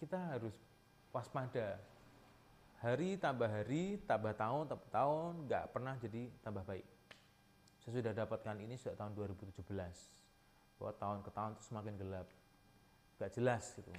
kita 0.00 0.18
harus 0.32 0.56
waspada. 1.12 1.76
Hari 2.82 3.14
tambah 3.20 3.46
hari, 3.46 4.02
tambah 4.08 4.34
tahun, 4.34 4.64
tambah 4.66 4.90
tahun, 4.90 5.32
nggak 5.46 5.64
pernah 5.70 5.94
jadi 6.02 6.22
tambah 6.42 6.66
baik. 6.66 6.86
Saya 7.84 7.92
sudah 8.00 8.12
dapatkan 8.16 8.56
ini 8.58 8.74
sejak 8.74 8.98
tahun 8.98 9.14
2017. 9.14 9.62
Bahwa 10.80 10.92
tahun 10.98 11.18
ke 11.22 11.30
tahun 11.30 11.50
itu 11.54 11.62
semakin 11.62 11.94
gelap. 11.94 12.26
Gak 13.22 13.38
jelas 13.38 13.70
gitu 13.78 13.92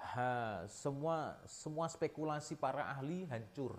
ha, 0.00 0.64
semua 0.66 1.36
semua 1.46 1.86
spekulasi 1.86 2.56
para 2.56 2.88
ahli 2.88 3.28
hancur. 3.28 3.76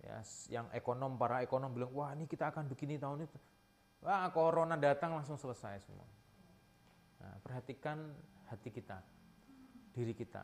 Ya, 0.00 0.24
yang 0.48 0.66
ekonom 0.72 1.20
para 1.20 1.44
ekonom 1.44 1.68
bilang 1.76 1.92
wah 1.92 2.10
ini 2.16 2.24
kita 2.24 2.48
akan 2.48 2.68
begini 2.72 2.96
tahun 2.96 3.28
itu. 3.28 3.38
Wah 4.00 4.32
corona 4.32 4.80
datang 4.80 5.12
langsung 5.12 5.36
selesai 5.36 5.84
semua. 5.84 6.08
Nah, 7.20 7.36
perhatikan 7.44 8.00
hati 8.48 8.72
kita, 8.72 9.04
diri 9.92 10.16
kita. 10.16 10.40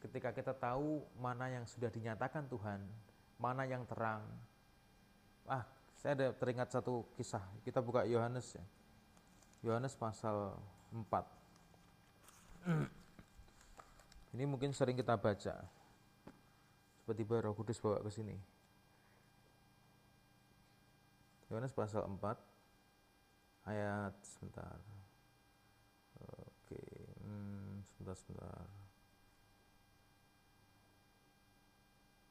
Ketika 0.00 0.32
kita 0.32 0.56
tahu 0.56 1.04
mana 1.20 1.52
yang 1.52 1.68
sudah 1.68 1.92
dinyatakan 1.92 2.48
Tuhan, 2.48 2.80
mana 3.36 3.68
yang 3.68 3.84
terang. 3.84 4.24
Ah, 5.44 5.68
saya 6.00 6.16
ada 6.16 6.28
teringat 6.32 6.72
satu 6.72 7.04
kisah. 7.14 7.44
Kita 7.62 7.84
buka 7.84 8.08
Yohanes 8.08 8.56
ya. 8.56 8.64
Yohanes 9.62 9.94
pasal 9.94 10.56
4. 10.90 11.06
Ini 14.34 14.48
mungkin 14.48 14.72
sering 14.74 14.96
kita 14.98 15.14
baca. 15.14 15.54
Tiba-tiba 17.02 17.44
Roh 17.46 17.54
Kudus 17.54 17.78
bawa 17.78 18.02
ke 18.02 18.10
sini. 18.10 18.51
Yohanes 21.52 21.76
pasal 21.76 22.08
4 22.08 22.16
ayat 23.68 24.16
sebentar. 24.24 24.80
Oke, 26.16 26.80
hmm, 27.20 27.84
sebentar 27.92 28.16
sebentar. 28.16 28.64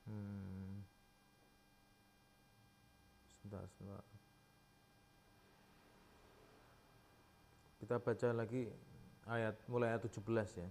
Hmm. 0.09 0.81
Sebentar, 3.37 3.61
sebentar. 3.77 4.01
Kita 7.77 8.01
baca 8.01 8.29
lagi 8.33 8.73
ayat 9.29 9.53
mulai 9.69 9.93
ayat 9.93 10.09
17 10.09 10.17
ya. 10.57 10.69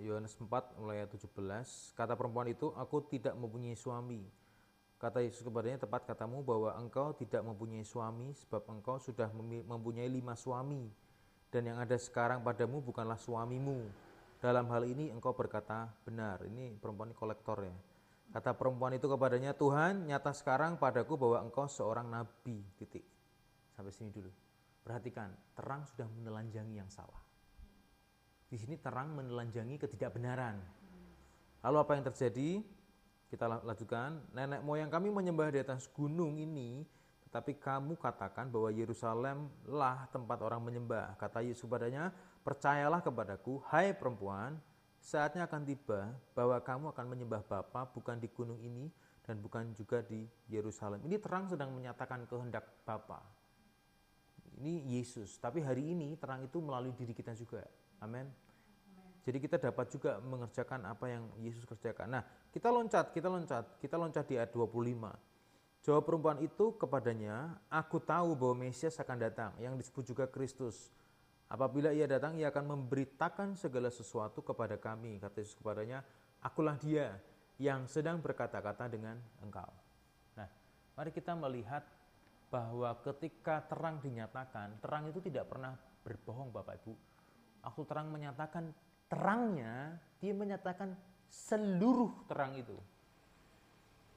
Yohanes 0.00 0.32
4 0.40 0.80
mulai 0.80 1.04
ayat 1.04 1.12
17 1.12 1.92
kata 1.92 2.16
perempuan 2.16 2.48
itu 2.48 2.72
aku 2.72 3.04
tidak 3.04 3.36
mempunyai 3.36 3.76
suami 3.76 4.45
kata 4.96 5.20
Yesus 5.20 5.44
kepadanya 5.44 5.84
tepat 5.84 6.08
katamu 6.08 6.40
bahwa 6.40 6.72
engkau 6.80 7.12
tidak 7.12 7.44
mempunyai 7.44 7.84
suami 7.84 8.32
sebab 8.32 8.64
engkau 8.72 8.96
sudah 8.96 9.28
mempunyai 9.68 10.08
lima 10.08 10.32
suami. 10.32 10.88
Dan 11.52 11.72
yang 11.72 11.78
ada 11.78 11.94
sekarang 11.96 12.42
padamu 12.42 12.82
bukanlah 12.82 13.16
suamimu. 13.16 13.86
Dalam 14.40 14.68
hal 14.68 14.84
ini 14.84 15.08
engkau 15.08 15.32
berkata 15.32 15.88
benar 16.04 16.44
ini 16.44 16.76
perempuan 16.76 17.12
ini 17.12 17.16
kolektor 17.16 17.58
ya. 17.64 17.76
Kata 18.36 18.52
perempuan 18.52 18.92
itu 18.92 19.08
kepadanya 19.08 19.56
Tuhan 19.56 20.10
nyata 20.10 20.34
sekarang 20.36 20.76
padaku 20.76 21.16
bahwa 21.16 21.40
engkau 21.40 21.64
seorang 21.70 22.10
nabi. 22.10 22.60
Titik. 22.76 23.04
Sampai 23.72 23.94
sini 23.94 24.12
dulu. 24.12 24.28
Perhatikan 24.84 25.32
terang 25.56 25.88
sudah 25.88 26.04
menelanjangi 26.04 26.76
yang 26.76 26.90
salah. 26.92 27.22
Di 28.46 28.54
sini 28.60 28.78
terang 28.78 29.16
menelanjangi 29.16 29.80
ketidakbenaran. 29.80 30.60
Lalu 31.66 31.76
apa 31.80 31.92
yang 31.98 32.04
terjadi? 32.06 32.62
Kita 33.26 33.50
lanjutkan. 33.50 34.22
Nenek 34.30 34.62
moyang 34.62 34.90
kami 34.90 35.10
menyembah 35.10 35.50
di 35.50 35.58
atas 35.58 35.90
gunung 35.90 36.38
ini, 36.38 36.86
tetapi 37.26 37.58
kamu 37.58 37.98
katakan 37.98 38.46
bahwa 38.46 38.70
Yerusalem 38.70 39.50
lah 39.66 40.06
tempat 40.14 40.38
orang 40.46 40.62
menyembah. 40.62 41.18
Kata 41.18 41.42
Yesus 41.42 41.66
padanya, 41.66 42.14
percayalah 42.46 43.02
kepadaku, 43.02 43.58
hai 43.74 43.90
perempuan, 43.90 44.54
saatnya 45.02 45.50
akan 45.50 45.62
tiba 45.66 46.14
bahwa 46.38 46.56
kamu 46.62 46.84
akan 46.94 47.06
menyembah 47.10 47.42
Bapa 47.46 47.90
bukan 47.90 48.22
di 48.22 48.30
gunung 48.30 48.62
ini 48.62 48.86
dan 49.26 49.42
bukan 49.42 49.74
juga 49.74 50.06
di 50.06 50.22
Yerusalem. 50.46 51.02
Ini 51.02 51.18
terang 51.18 51.50
sedang 51.50 51.74
menyatakan 51.74 52.30
kehendak 52.30 52.62
Bapa. 52.86 53.20
Ini 54.56 54.96
Yesus, 54.96 55.36
tapi 55.36 55.60
hari 55.60 55.92
ini 55.92 56.14
terang 56.16 56.46
itu 56.46 56.62
melalui 56.62 56.94
diri 56.94 57.12
kita 57.12 57.34
juga. 57.34 57.66
Amin. 58.00 58.45
Jadi 59.26 59.42
kita 59.42 59.58
dapat 59.58 59.90
juga 59.90 60.22
mengerjakan 60.22 60.86
apa 60.86 61.10
yang 61.10 61.26
Yesus 61.42 61.66
kerjakan. 61.66 62.14
Nah, 62.14 62.22
kita 62.54 62.70
loncat, 62.70 63.10
kita 63.10 63.26
loncat, 63.26 63.64
kita 63.82 63.98
loncat 63.98 64.22
di 64.22 64.38
ayat 64.38 64.54
25. 64.54 65.10
Jawab 65.82 66.02
perempuan 66.06 66.38
itu 66.38 66.78
kepadanya, 66.78 67.58
aku 67.66 67.98
tahu 67.98 68.38
bahwa 68.38 68.62
Mesias 68.62 68.94
akan 69.02 69.18
datang, 69.18 69.50
yang 69.58 69.74
disebut 69.74 70.06
juga 70.06 70.24
Kristus. 70.30 70.94
Apabila 71.50 71.90
ia 71.90 72.06
datang, 72.06 72.38
ia 72.38 72.54
akan 72.54 72.78
memberitakan 72.78 73.58
segala 73.58 73.90
sesuatu 73.90 74.46
kepada 74.46 74.78
kami. 74.78 75.18
Kata 75.18 75.42
Yesus 75.42 75.58
kepadanya, 75.58 76.06
akulah 76.42 76.78
dia 76.78 77.18
yang 77.58 77.90
sedang 77.90 78.22
berkata-kata 78.22 78.86
dengan 78.86 79.18
engkau. 79.42 79.70
Nah, 80.38 80.46
mari 80.94 81.10
kita 81.10 81.34
melihat 81.34 81.82
bahwa 82.46 82.94
ketika 83.02 83.58
terang 83.66 83.98
dinyatakan, 83.98 84.78
terang 84.78 85.10
itu 85.10 85.18
tidak 85.18 85.50
pernah 85.50 85.74
berbohong 86.06 86.54
Bapak 86.54 86.78
Ibu. 86.82 86.94
Aku 87.66 87.82
terang 87.82 88.06
menyatakan 88.14 88.70
terangnya, 89.06 89.96
dia 90.18 90.32
menyatakan 90.34 90.94
seluruh 91.26 92.12
terang 92.26 92.54
itu. 92.58 92.76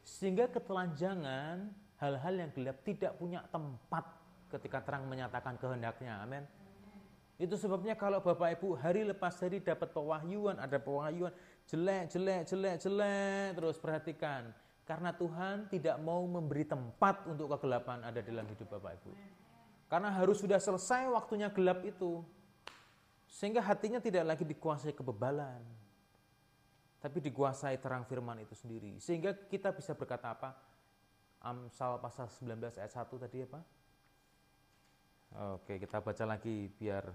Sehingga 0.01 0.49
ketelanjangan, 0.49 1.69
hal-hal 2.01 2.33
yang 2.33 2.51
gelap 2.55 2.81
tidak 2.81 3.13
punya 3.19 3.45
tempat 3.53 4.05
ketika 4.49 4.81
terang 4.81 5.05
menyatakan 5.05 5.59
kehendaknya. 5.61 6.17
Amin. 6.25 6.43
Itu 7.39 7.55
sebabnya 7.55 7.95
kalau 7.95 8.19
Bapak 8.19 8.59
Ibu 8.59 8.75
hari 8.75 9.07
lepas 9.07 9.39
hari 9.39 9.63
dapat 9.63 9.95
pewahyuan, 9.95 10.59
ada 10.59 10.75
pewahyuan, 10.75 11.31
jelek, 11.71 12.11
jelek, 12.11 12.41
jelek, 12.51 12.75
jelek, 12.83 13.47
terus 13.55 13.79
perhatikan. 13.79 14.51
Karena 14.83 15.13
Tuhan 15.13 15.69
tidak 15.69 16.01
mau 16.01 16.25
memberi 16.25 16.65
tempat 16.65 17.23
untuk 17.29 17.53
kegelapan 17.55 18.03
ada 18.03 18.19
dalam 18.19 18.43
hidup 18.49 18.67
Bapak 18.75 18.91
Ibu. 18.99 19.11
Karena 19.87 20.09
harus 20.11 20.41
sudah 20.41 20.59
selesai 20.59 21.07
waktunya 21.13 21.47
gelap 21.53 21.85
itu. 21.85 22.25
Sehingga 23.29 23.61
hatinya 23.61 24.01
tidak 24.01 24.25
lagi 24.25 24.43
dikuasai 24.43 24.91
kebebalan. 24.97 25.61
Tapi 26.99 27.17
dikuasai 27.23 27.77
terang 27.79 28.03
firman 28.03 28.41
itu 28.41 28.57
sendiri. 28.57 28.97
Sehingga 28.99 29.31
kita 29.31 29.71
bisa 29.71 29.93
berkata 29.95 30.33
apa? 30.33 30.57
Amsal 31.39 32.01
pasal 32.03 32.27
19 32.27 32.75
ayat 32.75 32.91
1 32.91 33.07
tadi 33.15 33.37
apa? 33.47 33.61
Oke, 35.55 35.79
kita 35.79 36.03
baca 36.03 36.25
lagi 36.25 36.67
biar 36.67 37.07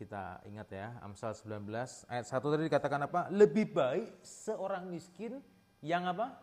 kita 0.00 0.40
ingat 0.48 0.68
ya. 0.72 0.96
Amsal 1.04 1.36
19 1.36 2.08
ayat 2.08 2.24
1 2.24 2.40
tadi 2.40 2.62
dikatakan 2.64 3.00
apa? 3.04 3.28
Lebih 3.28 3.74
baik 3.74 4.24
seorang 4.24 4.88
miskin 4.88 5.44
yang 5.84 6.08
apa? 6.08 6.40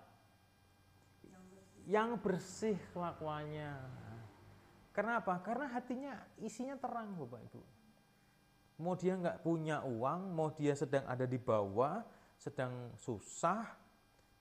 Yang 1.90 2.10
bersih 2.22 2.78
kelakuannya. 2.94 3.74
Karena 4.94 5.24
apa? 5.24 5.42
Karena 5.42 5.66
hatinya 5.74 6.14
isinya 6.38 6.78
terang 6.78 7.18
Bapak 7.18 7.42
Ibu 7.50 7.77
mau 8.78 8.94
dia 8.94 9.18
nggak 9.18 9.42
punya 9.42 9.82
uang, 9.82 10.34
mau 10.34 10.54
dia 10.54 10.78
sedang 10.78 11.06
ada 11.10 11.26
di 11.26 11.42
bawah, 11.42 12.06
sedang 12.38 12.94
susah, 12.98 13.66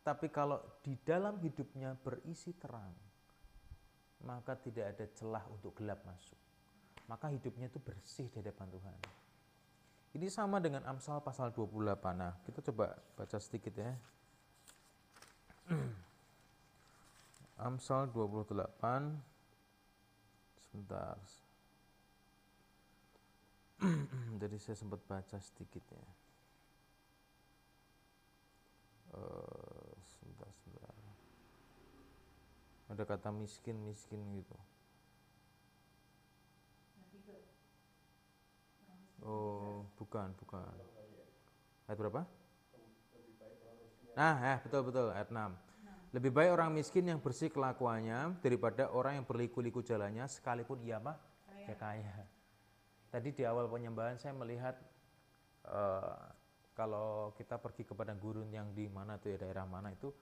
tapi 0.05 0.29
kalau 0.29 0.61
di 0.85 0.95
dalam 1.03 1.41
hidupnya 1.41 1.97
berisi 1.97 2.53
terang, 2.55 2.93
maka 4.23 4.55
tidak 4.61 4.95
ada 4.95 5.07
celah 5.17 5.45
untuk 5.51 5.75
gelap 5.81 6.05
masuk. 6.05 6.39
Maka 7.11 7.31
hidupnya 7.33 7.67
itu 7.71 7.81
bersih 7.81 8.29
di 8.29 8.39
hadapan 8.43 8.69
Tuhan. 8.71 8.99
Ini 10.17 10.33
sama 10.33 10.63
dengan 10.63 10.87
Amsal 10.89 11.21
pasal 11.21 11.53
28. 11.53 11.93
Nah, 12.17 12.33
kita 12.47 12.65
coba 12.73 12.97
baca 13.19 13.39
sedikit 13.39 13.75
ya. 13.77 13.93
Amsal 17.67 18.09
28 18.13 18.57
sebentar 20.61 21.17
jadi 24.41 24.57
saya 24.57 24.77
sempat 24.77 25.01
baca 25.05 25.37
sedikit 25.41 25.85
ya. 25.93 26.07
Uh, 29.17 29.93
sebentar 30.17 30.49
sebentar. 30.61 30.93
Ada 32.93 33.03
kata 33.05 33.29
miskin 33.33 33.77
miskin 33.85 34.21
gitu. 34.37 34.57
Oh 39.27 39.83
bukan 39.99 40.31
bukan. 40.39 40.75
Ayat 41.91 41.99
berapa? 41.99 42.23
Nah 44.17 44.35
ya 44.41 44.57
betul 44.63 44.83
betul. 44.87 45.07
Ayat 45.13 45.29
6 45.29 45.67
lebih 46.15 46.33
baik 46.33 46.51
orang 46.57 46.73
miskin 46.73 47.05
yang 47.05 47.21
bersih 47.21 47.53
kelakuannya 47.53 48.41
daripada 48.41 48.89
orang 48.89 49.21
yang 49.21 49.27
berliku-liku 49.29 49.85
jalannya 49.85 50.25
sekalipun 50.25 50.81
ia 50.81 50.97
apa 50.97 51.21
ya 51.69 51.77
kaya 51.77 52.25
Tadi 53.17 53.33
di 53.33 53.49
awal 53.49 53.65
penyembahan 53.65 54.21
saya 54.21 54.37
melihat 54.37 54.77
uh, 55.73 56.21
kalau 56.77 57.33
kita 57.33 57.57
pergi 57.57 57.89
kepada 57.89 58.13
gurun 58.13 58.53
yang 58.53 58.77
di 58.77 58.93
mana 58.93 59.17
tuh 59.17 59.33
ya 59.33 59.41
daerah 59.41 59.65
mana 59.65 59.89
itu 59.89 60.13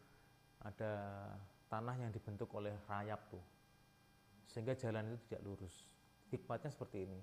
ada 0.63 1.27
tanah 1.67 1.99
yang 1.99 2.15
dibentuk 2.15 2.47
oleh 2.55 2.71
rayap 2.87 3.19
tuh 3.35 3.43
sehingga 4.47 4.79
jalan 4.79 5.11
itu 5.11 5.27
tidak 5.27 5.43
lurus. 5.43 5.75
Hikmatnya 6.31 6.71
seperti 6.71 7.03
ini. 7.11 7.19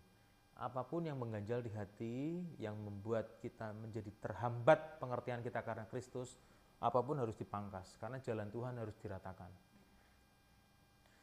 Apa 0.60 0.84
pun 0.84 1.08
yang 1.08 1.16
mengganjal 1.16 1.64
di 1.64 1.72
hati, 1.72 2.44
yang 2.60 2.76
membuat 2.76 3.40
kita 3.40 3.72
menjadi 3.72 4.12
terhambat 4.20 5.00
pengertian 5.00 5.40
kita 5.40 5.64
karena 5.64 5.88
Kristus, 5.88 6.36
apa 6.84 7.00
pun 7.00 7.16
harus 7.16 7.40
dipangkas 7.40 7.96
karena 7.96 8.20
jalan 8.20 8.52
Tuhan 8.52 8.76
harus 8.76 9.00
diratakan. 9.00 9.48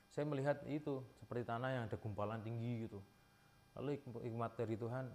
Saya 0.08 0.24
melihat 0.24 0.64
itu 0.64 1.04
seperti 1.20 1.44
tanah 1.44 1.68
yang 1.68 1.84
ada 1.84 2.00
gumpalan 2.00 2.40
tinggi 2.40 2.88
gitu 2.88 3.04
Lalu 3.78 4.02
hikmat 4.02 4.58
dari 4.58 4.74
Tuhan, 4.74 5.06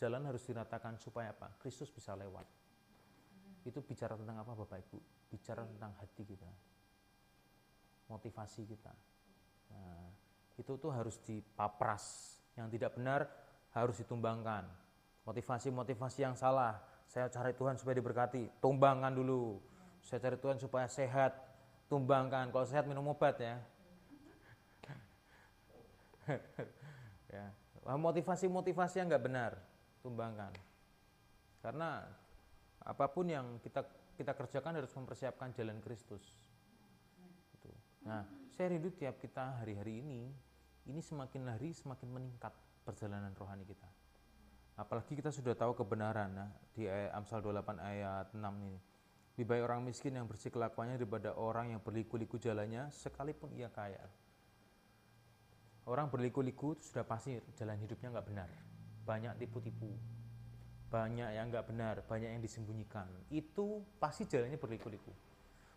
jalan 0.00 0.22
harus 0.24 0.40
diratakan 0.48 0.96
supaya 0.96 1.36
apa? 1.36 1.52
Kristus 1.60 1.92
bisa 1.92 2.16
lewat. 2.16 2.48
Itu 3.68 3.84
bicara 3.84 4.16
tentang 4.16 4.40
apa 4.40 4.56
Bapak 4.56 4.80
Ibu? 4.88 4.98
Bicara 5.28 5.62
tentang 5.68 5.92
hati 6.00 6.24
kita. 6.24 6.48
Motivasi 8.08 8.64
kita. 8.64 8.92
Nah, 9.76 10.08
itu 10.56 10.72
tuh 10.80 10.88
harus 10.88 11.20
dipapras. 11.20 12.36
Yang 12.56 12.80
tidak 12.80 12.96
benar 12.96 13.28
harus 13.76 14.00
ditumbangkan. 14.00 14.64
Motivasi-motivasi 15.28 16.24
yang 16.24 16.34
salah. 16.34 16.80
Saya 17.04 17.28
cari 17.28 17.52
Tuhan 17.52 17.76
supaya 17.76 18.00
diberkati. 18.00 18.56
Tumbangkan 18.58 19.12
dulu. 19.12 19.60
Saya 20.00 20.18
cari 20.18 20.40
Tuhan 20.40 20.56
supaya 20.56 20.88
sehat. 20.88 21.36
Tumbangkan. 21.92 22.48
Kalau 22.48 22.64
sehat 22.64 22.88
minum 22.88 23.04
obat 23.12 23.36
ya. 23.36 23.60
ya 27.36 27.61
motivasi-motivasi 27.86 29.02
yang 29.02 29.10
nggak 29.10 29.24
benar 29.26 29.52
tumbangkan. 30.02 30.54
Karena 31.62 32.02
apa 32.82 33.06
pun 33.10 33.30
yang 33.30 33.58
kita 33.62 33.86
kita 34.18 34.34
kerjakan 34.34 34.78
harus 34.78 34.92
mempersiapkan 34.94 35.54
jalan 35.54 35.78
Kristus. 35.82 36.22
Gitu. 37.54 37.70
nah 38.02 38.26
saya 38.50 38.74
rindu 38.74 38.90
tiap 38.90 39.22
kita 39.22 39.62
hari-hari 39.62 40.02
ini 40.02 40.26
ini 40.90 40.98
semakin 40.98 41.46
hari 41.46 41.70
semakin 41.70 42.10
meningkat 42.10 42.54
perjalanan 42.82 43.30
rohani 43.38 43.62
kita. 43.62 43.86
Apalagi 44.74 45.14
kita 45.14 45.30
sudah 45.30 45.54
tahu 45.54 45.78
kebenaran 45.78 46.32
nah, 46.32 46.50
di 46.74 46.88
Amsal 46.88 47.44
28 47.44 47.78
ayat 47.78 48.34
6 48.34 48.40
ini. 48.66 48.80
Lebih 49.32 49.46
baik 49.48 49.62
orang 49.64 49.80
miskin 49.86 50.12
yang 50.18 50.26
bersih 50.26 50.50
kelakuannya 50.50 50.98
daripada 50.98 51.32
orang 51.38 51.72
yang 51.76 51.80
berliku-liku 51.80 52.36
jalannya 52.36 52.90
sekalipun 52.92 53.52
ia 53.56 53.70
kaya 53.72 54.02
Orang 55.82 56.14
berliku-liku 56.14 56.78
sudah 56.78 57.02
pasti 57.02 57.34
jalan 57.58 57.74
hidupnya 57.82 58.14
nggak 58.14 58.26
benar. 58.30 58.48
Banyak 59.02 59.34
tipu-tipu, 59.42 59.90
banyak 60.86 61.34
yang 61.34 61.50
nggak 61.50 61.66
benar, 61.66 61.94
banyak 62.06 62.38
yang 62.38 62.42
disembunyikan. 62.42 63.10
Itu 63.34 63.82
pasti 63.98 64.30
jalannya 64.30 64.62
berliku-liku. 64.62 65.10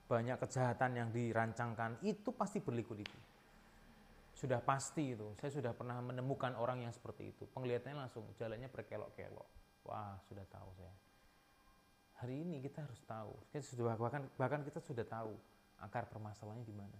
Banyak 0.05 0.37
kejahatan 0.37 0.91
yang 0.93 1.09
dirancangkan, 1.09 2.05
itu 2.05 2.29
pasti 2.37 2.61
berliku-liku. 2.61 3.17
Sudah 4.37 4.61
pasti 4.61 5.17
itu. 5.17 5.33
Saya 5.41 5.49
sudah 5.49 5.73
pernah 5.73 5.97
menemukan 6.05 6.53
orang 6.53 6.85
yang 6.85 6.93
seperti 6.93 7.33
itu. 7.33 7.49
Penglihatannya 7.49 8.05
langsung 8.05 8.29
jalannya 8.37 8.69
berkelok-kelok. 8.69 9.49
Wah, 9.89 10.21
sudah 10.29 10.45
tahu 10.45 10.69
saya. 10.77 10.93
Hari 12.21 12.45
ini 12.45 12.61
kita 12.61 12.85
harus 12.85 13.01
tahu. 13.09 13.33
Kita 13.49 13.63
sudah 13.65 13.97
bahkan 13.97 14.29
bahkan 14.37 14.61
kita 14.61 14.77
sudah 14.83 15.07
tahu 15.07 15.33
akar 15.81 16.05
permasalahannya 16.11 16.67
di 16.67 16.75
mana. 16.75 16.99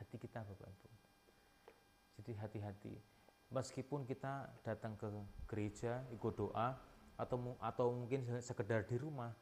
Hati 0.00 0.16
kita 0.16 0.40
Bapak 0.40 0.64
Ibu 0.64 0.99
jadi 2.20 2.36
hati-hati. 2.36 2.94
Meskipun 3.50 4.04
kita 4.06 4.46
datang 4.62 4.94
ke 4.94 5.08
gereja, 5.48 6.04
ikut 6.12 6.36
doa, 6.36 6.76
atau 7.16 7.56
atau 7.58 7.86
mungkin 7.90 8.24
sekedar 8.38 8.86
di 8.86 9.00
rumah, 9.00 9.32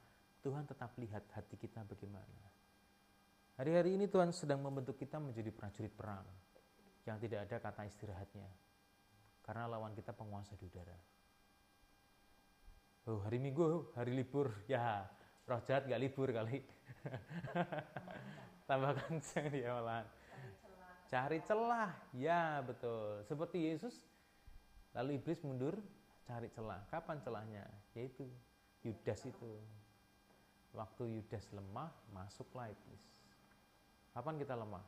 Tuhan 0.41 0.64
tetap 0.64 0.95
lihat 0.97 1.27
hati 1.35 1.59
kita 1.59 1.85
bagaimana. 1.85 2.41
Hari-hari 3.59 3.99
ini 3.99 4.07
Tuhan 4.07 4.31
sedang 4.31 4.62
membentuk 4.62 4.95
kita 4.95 5.19
menjadi 5.19 5.51
prajurit 5.51 5.91
perang 5.91 6.23
yang 7.05 7.19
tidak 7.19 7.51
ada 7.51 7.57
kata 7.59 7.83
istirahatnya. 7.91 8.49
Karena 9.43 9.67
lawan 9.67 9.99
kita 9.99 10.14
penguasa 10.14 10.55
di 10.55 10.69
udara. 10.71 10.95
Oh, 13.09 13.25
hari 13.25 13.41
Minggu, 13.41 13.91
hari 13.97 14.12
libur. 14.12 14.53
Ya, 14.69 15.09
roh 15.49 15.59
jahat 15.64 15.88
gak 15.88 15.97
libur 15.97 16.29
kali. 16.29 16.61
Tambah 18.69 18.93
kencang 19.09 19.49
dia 19.49 19.73
malahan. 19.73 20.05
Cari 21.09 21.40
celah. 21.40 21.88
Ya, 22.12 22.61
betul. 22.61 23.25
Seperti 23.25 23.64
Yesus, 23.64 24.05
lalu 24.92 25.16
iblis 25.16 25.40
mundur, 25.40 25.81
cari 26.29 26.53
celah. 26.53 26.85
Kapan 26.92 27.16
celahnya? 27.25 27.64
Yaitu 27.97 28.29
Yudas 28.85 29.25
itu. 29.25 29.57
Waktu 30.77 31.16
Yudas 31.16 31.49
lemah, 31.57 31.88
masuklah 32.12 32.68
iblis. 32.68 33.09
Kapan 34.12 34.37
kita 34.37 34.53
lemah? 34.53 34.85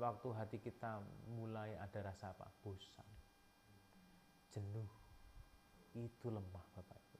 Waktu 0.00 0.28
hati 0.32 0.58
kita 0.62 1.04
mulai 1.36 1.76
ada 1.76 2.00
rasa 2.00 2.32
apa? 2.32 2.48
Bosan. 2.64 3.04
Jenuh. 4.48 4.88
Itu 5.92 6.32
lemah 6.32 6.64
Bapak 6.72 6.96
Ibu. 6.96 7.18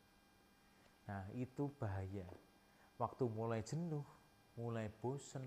Nah 1.10 1.24
itu 1.36 1.68
bahaya. 1.76 2.24
Waktu 2.96 3.26
mulai 3.28 3.60
jenuh, 3.66 4.06
mulai 4.54 4.86
bosan, 5.02 5.42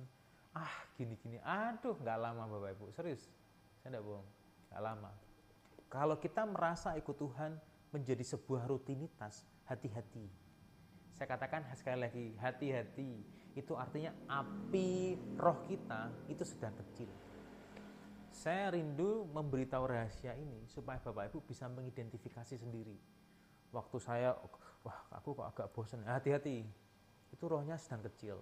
ah 0.53 0.73
gini-gini, 0.93 1.41
aduh 1.41 1.97
nggak 1.97 2.17
lama 2.21 2.45
Bapak 2.45 2.77
Ibu, 2.77 2.85
serius, 2.93 3.25
saya 3.81 3.97
tidak 3.97 4.05
bohong, 4.05 4.27
nggak 4.69 4.83
lama. 4.85 5.11
Kalau 5.89 6.17
kita 6.17 6.45
merasa 6.45 6.93
ikut 6.97 7.17
Tuhan 7.17 7.57
menjadi 7.93 8.21
sebuah 8.21 8.65
rutinitas, 8.69 9.45
hati-hati. 9.69 10.25
Saya 11.13 11.29
katakan 11.29 11.61
sekali 11.77 11.99
lagi, 12.01 12.25
hati-hati. 12.41 13.21
Itu 13.53 13.77
artinya 13.77 14.09
api 14.25 15.13
roh 15.37 15.61
kita 15.69 16.09
itu 16.25 16.41
sedang 16.41 16.73
kecil. 16.73 17.09
Saya 18.33 18.73
rindu 18.73 19.29
memberitahu 19.29 19.85
rahasia 19.85 20.33
ini 20.33 20.65
supaya 20.65 20.97
Bapak 20.97 21.29
Ibu 21.29 21.45
bisa 21.45 21.69
mengidentifikasi 21.69 22.57
sendiri. 22.57 22.97
Waktu 23.69 23.97
saya, 24.01 24.33
wah 24.81 24.99
aku 25.13 25.37
kok 25.37 25.49
agak 25.53 25.67
bosan, 25.69 26.01
hati-hati. 26.09 26.65
Itu 27.29 27.45
rohnya 27.45 27.77
sedang 27.77 28.01
kecil 28.09 28.41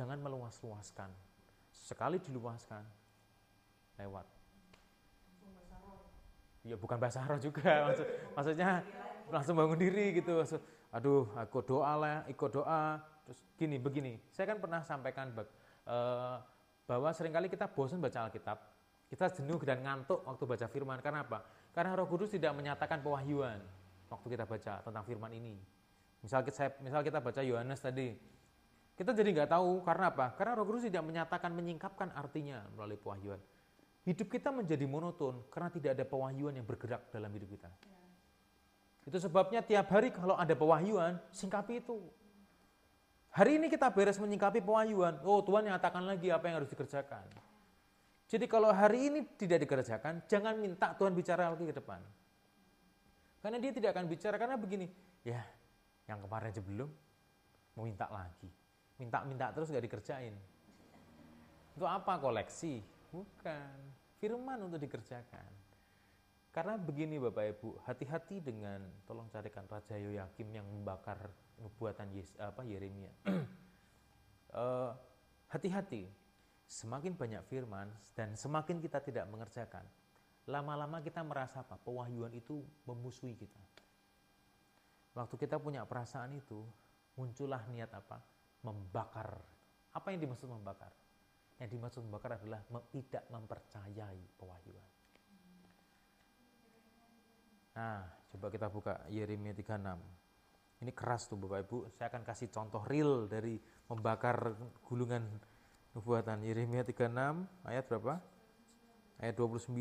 jangan 0.00 0.16
meluas-luaskan. 0.16 1.12
Sekali 1.76 2.16
diluaskan, 2.24 2.80
lewat. 4.00 4.24
Ya 6.64 6.76
bukan 6.80 6.96
bahasa 6.96 7.20
roh 7.28 7.36
juga, 7.36 7.68
maksud, 7.92 8.06
maksudnya 8.32 8.80
langsung 9.28 9.60
bangun 9.60 9.76
diri 9.76 10.16
gitu. 10.16 10.40
Maksud, 10.40 10.60
aduh, 10.88 11.28
aku 11.36 11.60
doa 11.60 11.92
lah, 12.00 12.16
ikut 12.32 12.48
doa, 12.48 12.96
terus 13.28 13.44
gini, 13.60 13.76
begini. 13.76 14.16
Saya 14.32 14.56
kan 14.56 14.58
pernah 14.60 14.80
sampaikan 14.80 15.36
uh, 15.36 16.40
bahwa 16.88 17.12
sering 17.12 17.36
kali 17.36 17.52
kita 17.52 17.68
bosan 17.68 18.00
baca 18.00 18.28
Alkitab, 18.28 18.56
kita 19.12 19.28
jenuh 19.36 19.60
dan 19.60 19.84
ngantuk 19.84 20.24
waktu 20.24 20.44
baca 20.48 20.66
firman. 20.68 20.98
Karena 21.04 21.28
apa? 21.28 21.44
Karena 21.76 21.92
Roh 21.92 22.08
Kudus 22.08 22.32
tidak 22.32 22.56
menyatakan 22.56 23.04
pewahyuan 23.04 23.60
waktu 24.08 24.26
kita 24.32 24.44
baca 24.48 24.80
tentang 24.80 25.04
firman 25.04 25.32
ini. 25.32 25.60
Misal 26.20 26.44
kita, 26.44 26.76
misal 26.84 27.00
kita 27.00 27.24
baca 27.24 27.40
Yohanes 27.40 27.80
tadi, 27.80 28.12
kita 29.00 29.16
jadi 29.16 29.32
nggak 29.32 29.48
tahu 29.56 29.80
karena 29.80 30.12
apa? 30.12 30.36
Karena 30.36 30.52
Roh 30.60 30.68
Kudus 30.68 30.84
tidak 30.84 31.00
menyatakan 31.08 31.56
menyingkapkan 31.56 32.12
artinya 32.12 32.68
melalui 32.76 33.00
pewahyuan. 33.00 33.40
Hidup 34.04 34.28
kita 34.28 34.52
menjadi 34.52 34.84
monoton 34.84 35.40
karena 35.48 35.72
tidak 35.72 35.96
ada 35.96 36.04
pewahyuan 36.04 36.52
yang 36.60 36.68
bergerak 36.68 37.08
dalam 37.08 37.32
hidup 37.32 37.48
kita. 37.48 37.72
Ya. 37.88 37.96
Itu 39.08 39.16
sebabnya 39.16 39.64
tiap 39.64 39.88
hari 39.88 40.12
kalau 40.12 40.36
ada 40.36 40.52
pewahyuan, 40.52 41.16
singkapi 41.32 41.80
itu. 41.80 41.96
Hari 43.32 43.56
ini 43.56 43.72
kita 43.72 43.88
beres 43.88 44.20
menyingkapi 44.20 44.60
pewahyuan, 44.60 45.24
oh 45.24 45.40
Tuhan 45.48 45.72
nyatakan 45.72 46.04
lagi 46.04 46.28
apa 46.28 46.52
yang 46.52 46.60
harus 46.60 46.68
dikerjakan. 46.68 47.24
Jadi 48.28 48.44
kalau 48.52 48.68
hari 48.68 49.08
ini 49.08 49.24
tidak 49.40 49.64
dikerjakan, 49.64 50.28
jangan 50.28 50.60
minta 50.60 50.92
Tuhan 50.92 51.16
bicara 51.16 51.48
lagi 51.48 51.64
ke 51.64 51.72
depan. 51.72 52.04
Karena 53.40 53.56
dia 53.56 53.72
tidak 53.72 53.96
akan 53.96 54.04
bicara, 54.12 54.36
karena 54.36 54.60
begini, 54.60 54.92
ya 55.24 55.40
yang 56.04 56.20
kemarin 56.20 56.52
aja 56.52 56.60
belum, 56.60 56.90
mau 57.80 57.88
minta 57.88 58.04
lagi 58.12 58.59
minta-minta 59.00 59.48
terus 59.56 59.72
gak 59.72 59.80
dikerjain. 59.80 60.36
Itu 61.72 61.88
apa 61.88 62.20
koleksi? 62.20 62.84
Bukan. 63.08 63.78
Firman 64.20 64.68
untuk 64.68 64.76
dikerjakan. 64.76 65.48
Karena 66.52 66.76
begini 66.76 67.16
Bapak 67.16 67.56
Ibu, 67.56 67.68
hati-hati 67.88 68.42
dengan 68.44 68.82
tolong 69.06 69.30
carikan 69.32 69.64
Raja 69.64 69.96
Yoyakim 69.96 70.50
yang 70.50 70.66
membakar 70.66 71.30
nubuatan 71.62 72.10
Yes, 72.12 72.34
apa 72.36 72.66
Yeremia. 72.66 73.08
uh, 74.52 74.92
hati-hati. 75.54 76.10
Semakin 76.70 77.18
banyak 77.18 77.42
firman 77.50 77.90
dan 78.14 78.38
semakin 78.38 78.78
kita 78.78 79.02
tidak 79.02 79.26
mengerjakan, 79.26 79.82
lama-lama 80.46 81.02
kita 81.02 81.18
merasa 81.26 81.66
apa? 81.66 81.74
Pewahyuan 81.82 82.30
itu 82.30 82.62
memusuhi 82.86 83.34
kita. 83.34 83.58
Waktu 85.18 85.34
kita 85.34 85.58
punya 85.58 85.82
perasaan 85.82 86.30
itu, 86.38 86.62
muncullah 87.18 87.66
niat 87.74 87.90
apa? 87.90 88.22
Membakar. 88.64 89.40
Apa 89.96 90.12
yang 90.14 90.20
dimaksud 90.22 90.48
membakar? 90.48 90.92
Yang 91.60 91.70
dimaksud 91.76 92.00
membakar 92.06 92.32
adalah 92.40 92.62
tidak 92.92 93.24
mempercayai 93.28 94.20
pewahyuan. 94.40 94.90
Nah, 97.76 98.02
coba 98.34 98.50
kita 98.50 98.68
buka 98.68 99.06
Yeremia 99.08 99.54
36. 99.54 100.20
Ini 100.80 100.96
keras 100.96 101.28
tuh 101.28 101.36
Bapak 101.36 101.60
Ibu. 101.68 101.92
Saya 101.92 102.08
akan 102.08 102.24
kasih 102.24 102.48
contoh 102.48 102.80
real 102.88 103.28
dari 103.28 103.60
membakar 103.92 104.56
gulungan 104.88 105.28
nubuatan. 105.92 106.40
Yeremia 106.40 106.80
36 106.80 107.12
ayat 107.68 107.84
berapa? 107.84 108.16
Ayat 109.20 109.36
29. 109.36 109.76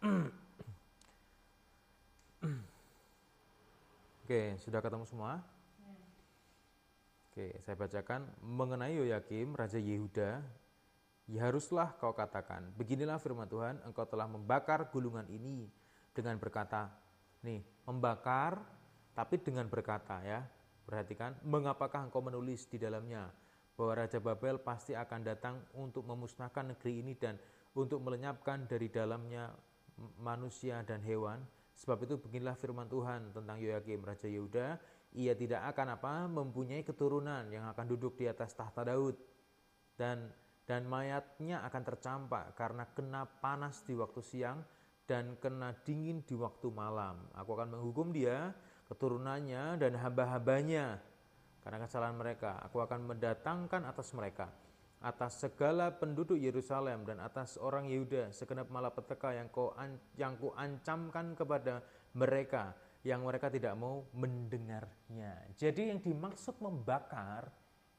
Oke, 4.24 4.56
sudah 4.62 4.80
ketemu 4.80 5.04
semua? 5.04 5.44
Oke, 7.30 7.62
saya 7.62 7.78
bacakan 7.78 8.26
mengenai 8.42 8.98
Yoyakim, 8.98 9.54
Raja 9.54 9.78
Yehuda, 9.78 10.42
ya 11.30 11.40
haruslah 11.46 11.94
kau 12.02 12.10
katakan, 12.10 12.74
beginilah 12.74 13.22
firman 13.22 13.46
Tuhan, 13.46 13.78
engkau 13.86 14.02
telah 14.02 14.26
membakar 14.26 14.90
gulungan 14.90 15.22
ini 15.30 15.70
dengan 16.10 16.34
berkata, 16.42 16.90
nih, 17.46 17.62
membakar 17.86 18.58
tapi 19.14 19.38
dengan 19.38 19.70
berkata 19.70 20.18
ya, 20.26 20.42
perhatikan, 20.82 21.38
mengapakah 21.46 22.10
engkau 22.10 22.18
menulis 22.18 22.66
di 22.66 22.82
dalamnya 22.82 23.30
bahwa 23.78 24.02
Raja 24.02 24.18
Babel 24.18 24.58
pasti 24.58 24.98
akan 24.98 25.20
datang 25.22 25.62
untuk 25.78 26.02
memusnahkan 26.10 26.74
negeri 26.74 26.98
ini 26.98 27.14
dan 27.14 27.38
untuk 27.78 28.02
melenyapkan 28.02 28.66
dari 28.66 28.90
dalamnya 28.90 29.54
manusia 30.18 30.82
dan 30.82 30.98
hewan. 31.06 31.46
Sebab 31.78 32.10
itu 32.10 32.18
beginilah 32.18 32.58
firman 32.58 32.90
Tuhan 32.90 33.30
tentang 33.30 33.54
Yoyakim, 33.54 34.02
Raja 34.02 34.26
Yehuda, 34.26 34.82
ia 35.16 35.34
tidak 35.34 35.66
akan 35.74 35.98
apa 35.98 36.12
mempunyai 36.30 36.86
keturunan 36.86 37.50
yang 37.50 37.66
akan 37.66 37.86
duduk 37.90 38.14
di 38.14 38.30
atas 38.30 38.54
tahta 38.54 38.86
Daud 38.86 39.18
dan 39.98 40.30
dan 40.68 40.86
mayatnya 40.86 41.66
akan 41.66 41.82
tercampak 41.82 42.54
karena 42.54 42.86
kena 42.94 43.26
panas 43.26 43.82
di 43.82 43.98
waktu 43.98 44.22
siang 44.22 44.62
dan 45.10 45.34
kena 45.42 45.74
dingin 45.82 46.22
di 46.22 46.38
waktu 46.38 46.70
malam. 46.70 47.26
Aku 47.34 47.58
akan 47.58 47.74
menghukum 47.74 48.14
dia, 48.14 48.54
keturunannya 48.86 49.82
dan 49.82 49.98
hamba-hambanya 49.98 51.02
karena 51.66 51.78
kesalahan 51.82 52.14
mereka. 52.14 52.62
Aku 52.70 52.78
akan 52.78 53.10
mendatangkan 53.10 53.82
atas 53.82 54.14
mereka 54.14 54.46
atas 55.00 55.40
segala 55.40 55.88
penduduk 55.96 56.36
Yerusalem 56.36 57.08
dan 57.08 57.24
atas 57.24 57.56
orang 57.56 57.88
Yehuda 57.88 58.36
segenap 58.36 58.68
malapetaka 58.68 59.32
yang 59.32 59.48
kau 59.48 59.72
yang 60.20 60.36
ku 60.36 60.52
ancamkan 60.52 61.32
kepada 61.32 61.80
mereka 62.12 62.76
yang 63.00 63.24
mereka 63.24 63.48
tidak 63.48 63.72
mau 63.80 64.04
mendengarnya. 64.12 65.32
Jadi 65.56 65.88
yang 65.88 66.00
dimaksud 66.04 66.60
membakar 66.60 67.48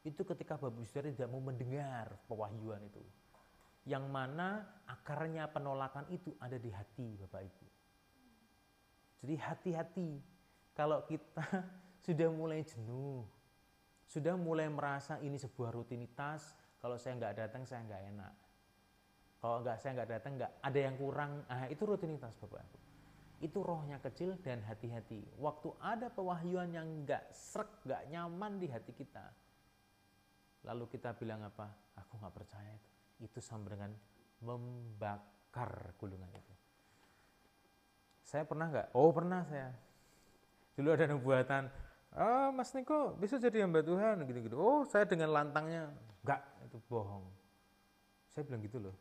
itu 0.05 0.21
ketika 0.21 0.57
Bapak 0.57 0.85
Saudara 0.85 1.09
tidak 1.09 1.29
mau 1.29 1.41
mendengar 1.41 2.21
pewahyuan 2.29 2.85
itu. 2.85 3.01
Yang 3.89 4.05
mana 4.13 4.61
akarnya 4.85 5.49
penolakan 5.49 6.05
itu 6.13 6.37
ada 6.37 6.53
di 6.61 6.69
hati 6.69 7.17
Bapak 7.17 7.41
Ibu. 7.41 7.67
Jadi 9.25 9.35
hati-hati 9.37 10.09
kalau 10.77 11.01
kita 11.09 11.45
sudah 12.05 12.29
mulai 12.29 12.61
jenuh, 12.61 13.25
sudah 14.05 14.37
mulai 14.37 14.69
merasa 14.69 15.17
ini 15.25 15.37
sebuah 15.37 15.73
rutinitas, 15.73 16.53
kalau 16.77 17.01
saya 17.01 17.17
nggak 17.17 17.35
datang 17.41 17.65
saya 17.65 17.81
nggak 17.89 18.03
enak. 18.13 18.33
Kalau 19.41 19.65
nggak 19.65 19.77
saya 19.81 19.91
nggak 19.97 20.09
datang 20.13 20.31
nggak 20.37 20.51
ada 20.61 20.79
yang 20.79 20.95
kurang, 21.01 21.41
ah 21.49 21.65
itu 21.65 21.81
rutinitas 21.81 22.37
Bapak 22.37 22.61
Ibu 22.69 22.90
itu 23.41 23.60
rohnya 23.65 23.97
kecil 23.97 24.38
dan 24.45 24.62
hati-hati. 24.63 25.25
Waktu 25.41 25.73
ada 25.82 26.08
pewahyuan 26.13 26.71
yang 26.71 26.88
nggak 27.04 27.34
srek, 27.34 27.84
nggak 27.84 28.08
nyaman 28.13 28.62
di 28.62 28.67
hati 28.69 28.93
kita, 28.93 29.25
lalu 30.65 30.86
kita 30.88 31.17
bilang 31.17 31.41
apa? 31.41 31.67
Aku 31.97 32.21
nggak 32.21 32.34
percaya 32.38 32.71
itu. 32.71 32.89
Itu 33.25 33.39
sama 33.41 33.67
dengan 33.73 33.91
membakar 34.45 35.97
gulungan 35.97 36.30
itu. 36.32 36.54
Saya 38.21 38.45
pernah 38.45 38.69
nggak? 38.69 38.88
Oh 38.93 39.10
pernah 39.10 39.41
saya. 39.49 39.73
Dulu 40.77 40.88
ada 40.93 41.06
nubuatan 41.10 41.67
ah 42.12 42.51
Mas 42.51 42.75
Niko 42.75 43.15
bisa 43.15 43.39
jadi 43.39 43.63
hamba 43.63 43.80
Tuhan 43.80 44.27
gitu-gitu 44.27 44.60
oh 44.60 44.84
saya 44.84 45.08
dengan 45.08 45.32
lantangnya 45.32 45.88
enggak 46.23 46.43
itu 46.67 46.77
bohong 46.91 47.23
saya 48.27 48.43
bilang 48.43 48.62
gitu 48.67 48.84
loh 48.84 48.95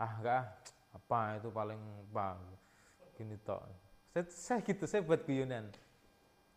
ah 0.00 0.12
enggak 0.16 0.44
apa 0.96 1.20
itu 1.36 1.48
paling 1.52 1.80
apa 2.08 2.40
gini 3.18 3.34
toh 3.42 3.58
saya, 4.14 4.24
saya 4.30 4.60
gitu 4.62 4.86
saya 4.86 5.02
buat 5.02 5.26
guyonan 5.26 5.74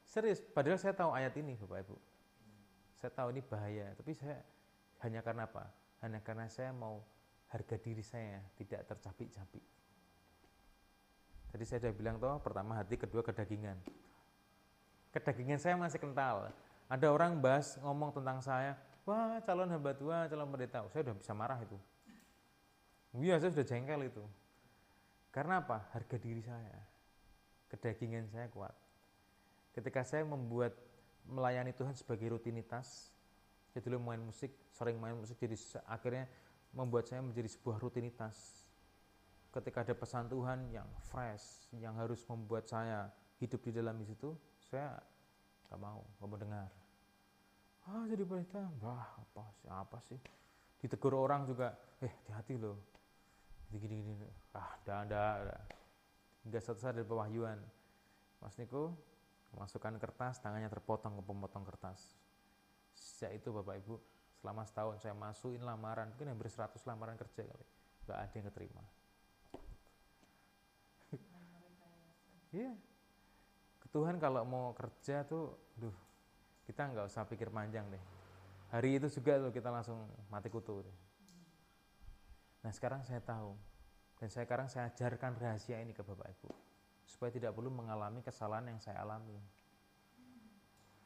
serius 0.06 0.38
padahal 0.40 0.78
saya 0.78 0.94
tahu 0.94 1.10
ayat 1.18 1.34
ini 1.42 1.58
Bapak 1.58 1.90
Ibu 1.90 1.98
saya 3.02 3.12
tahu 3.18 3.34
ini 3.34 3.42
bahaya 3.42 3.98
tapi 3.98 4.14
saya 4.14 4.38
hanya 5.02 5.26
karena 5.26 5.50
apa 5.50 5.66
hanya 6.06 6.22
karena 6.22 6.46
saya 6.46 6.70
mau 6.70 7.02
harga 7.50 7.76
diri 7.82 8.06
saya 8.06 8.38
tidak 8.62 8.86
tercapik-capik 8.86 9.66
Tadi 11.52 11.64
saya 11.68 11.84
sudah 11.84 11.94
bilang 11.94 12.16
toh, 12.16 12.40
pertama 12.40 12.80
hati, 12.80 12.96
kedua 12.96 13.20
kedagingan. 13.20 13.76
Kedagingan 15.12 15.60
saya 15.60 15.76
masih 15.76 16.00
kental. 16.00 16.48
Ada 16.88 17.12
orang 17.12 17.44
bahas 17.44 17.76
ngomong 17.84 18.16
tentang 18.16 18.40
saya, 18.40 18.80
wah 19.04 19.36
calon 19.44 19.68
hamba 19.68 19.92
Tuhan, 19.92 20.32
calon 20.32 20.48
pendeta. 20.48 20.80
Saya 20.88 21.04
sudah 21.04 21.16
bisa 21.20 21.32
marah 21.36 21.60
itu. 21.60 21.76
Iya, 23.20 23.36
saya 23.44 23.52
sudah 23.52 23.68
jengkel 23.68 24.08
itu. 24.08 24.24
Karena 25.32 25.64
apa? 25.64 25.88
Harga 25.96 26.20
diri 26.20 26.44
saya. 26.44 26.80
Kedagingan 27.72 28.28
saya 28.28 28.52
kuat. 28.52 28.76
Ketika 29.72 30.04
saya 30.04 30.28
membuat 30.28 30.76
melayani 31.24 31.72
Tuhan 31.72 31.96
sebagai 31.96 32.36
rutinitas, 32.36 33.08
saya 33.72 33.82
dulu 33.88 34.04
main 34.04 34.20
musik, 34.20 34.52
sering 34.76 35.00
main 35.00 35.16
musik, 35.16 35.40
jadi 35.40 35.56
akhirnya 35.88 36.28
membuat 36.76 37.08
saya 37.08 37.24
menjadi 37.24 37.48
sebuah 37.48 37.80
rutinitas 37.80 38.68
ketika 39.52 39.84
ada 39.84 39.96
pesan 39.96 40.32
Tuhan 40.32 40.72
yang 40.72 40.88
fresh, 41.12 41.68
yang 41.76 41.96
harus 42.00 42.24
membuat 42.28 42.68
saya 42.68 43.12
hidup 43.44 43.60
di 43.64 43.72
dalam 43.76 44.00
situ, 44.04 44.32
saya 44.72 44.96
nggak 45.68 45.80
mau, 45.80 46.04
nggak 46.20 46.28
mau 46.28 46.40
dengar. 46.40 46.70
Ah 47.88 48.04
jadi 48.08 48.24
pendeta, 48.24 48.64
wah 48.80 49.08
apa 49.20 49.44
sih, 49.60 49.68
apa 49.68 49.98
sih? 50.08 50.20
Ditegur 50.80 51.16
orang 51.16 51.44
juga, 51.44 51.76
eh 52.00 52.12
hati-hati 52.12 52.56
loh, 52.56 52.80
gini 53.80 54.04
gini, 54.04 54.28
ah 54.58 54.76
dah 54.84 55.02
dah. 55.08 55.62
Hingga 56.44 56.60
satu 56.60 56.80
saat 56.82 56.98
dari 56.98 57.06
pewahyuan, 57.06 57.60
Mas 58.42 58.58
Niko 58.58 58.98
masukkan 59.56 59.94
kertas, 60.00 60.42
tangannya 60.42 60.68
terpotong 60.72 61.20
ke 61.20 61.24
pemotong 61.24 61.64
kertas. 61.68 62.18
Sejak 62.92 63.40
itu 63.40 63.54
Bapak 63.54 63.80
Ibu, 63.84 63.96
selama 64.42 64.66
setahun 64.66 65.04
saya 65.04 65.16
masukin 65.16 65.64
lamaran, 65.64 66.12
mungkin 66.12 66.34
hampir 66.34 66.50
100 66.50 66.82
lamaran 66.88 67.16
kerja 67.16 67.46
kali, 67.46 67.66
nggak 68.08 68.20
ada 68.20 68.36
yang 68.36 68.48
keterima. 68.52 68.84
Iya. 72.52 72.76
Tuhan 73.96 74.20
kalau 74.20 74.44
mau 74.44 74.76
kerja 74.76 75.24
tuh, 75.24 75.56
duh, 75.80 75.96
kita 76.68 76.88
nggak 76.92 77.08
usah 77.08 77.24
pikir 77.28 77.48
panjang 77.48 77.84
deh. 77.92 78.04
Hari 78.72 79.04
itu 79.04 79.08
juga 79.20 79.36
tuh 79.40 79.52
kita 79.52 79.68
langsung 79.68 80.08
mati 80.32 80.48
kutu. 80.48 80.80
Deh. 80.84 81.11
Nah 82.62 82.72
sekarang 82.74 83.02
saya 83.02 83.22
tahu 83.22 83.58
dan 84.22 84.30
saya 84.30 84.46
sekarang 84.46 84.68
saya 84.70 84.94
ajarkan 84.94 85.34
rahasia 85.42 85.82
ini 85.82 85.98
ke 85.98 86.06
Bapak 86.06 86.30
Ibu 86.30 86.50
supaya 87.10 87.34
tidak 87.34 87.52
perlu 87.58 87.74
mengalami 87.74 88.22
kesalahan 88.22 88.72
yang 88.72 88.80
saya 88.80 89.02
alami. 89.02 89.36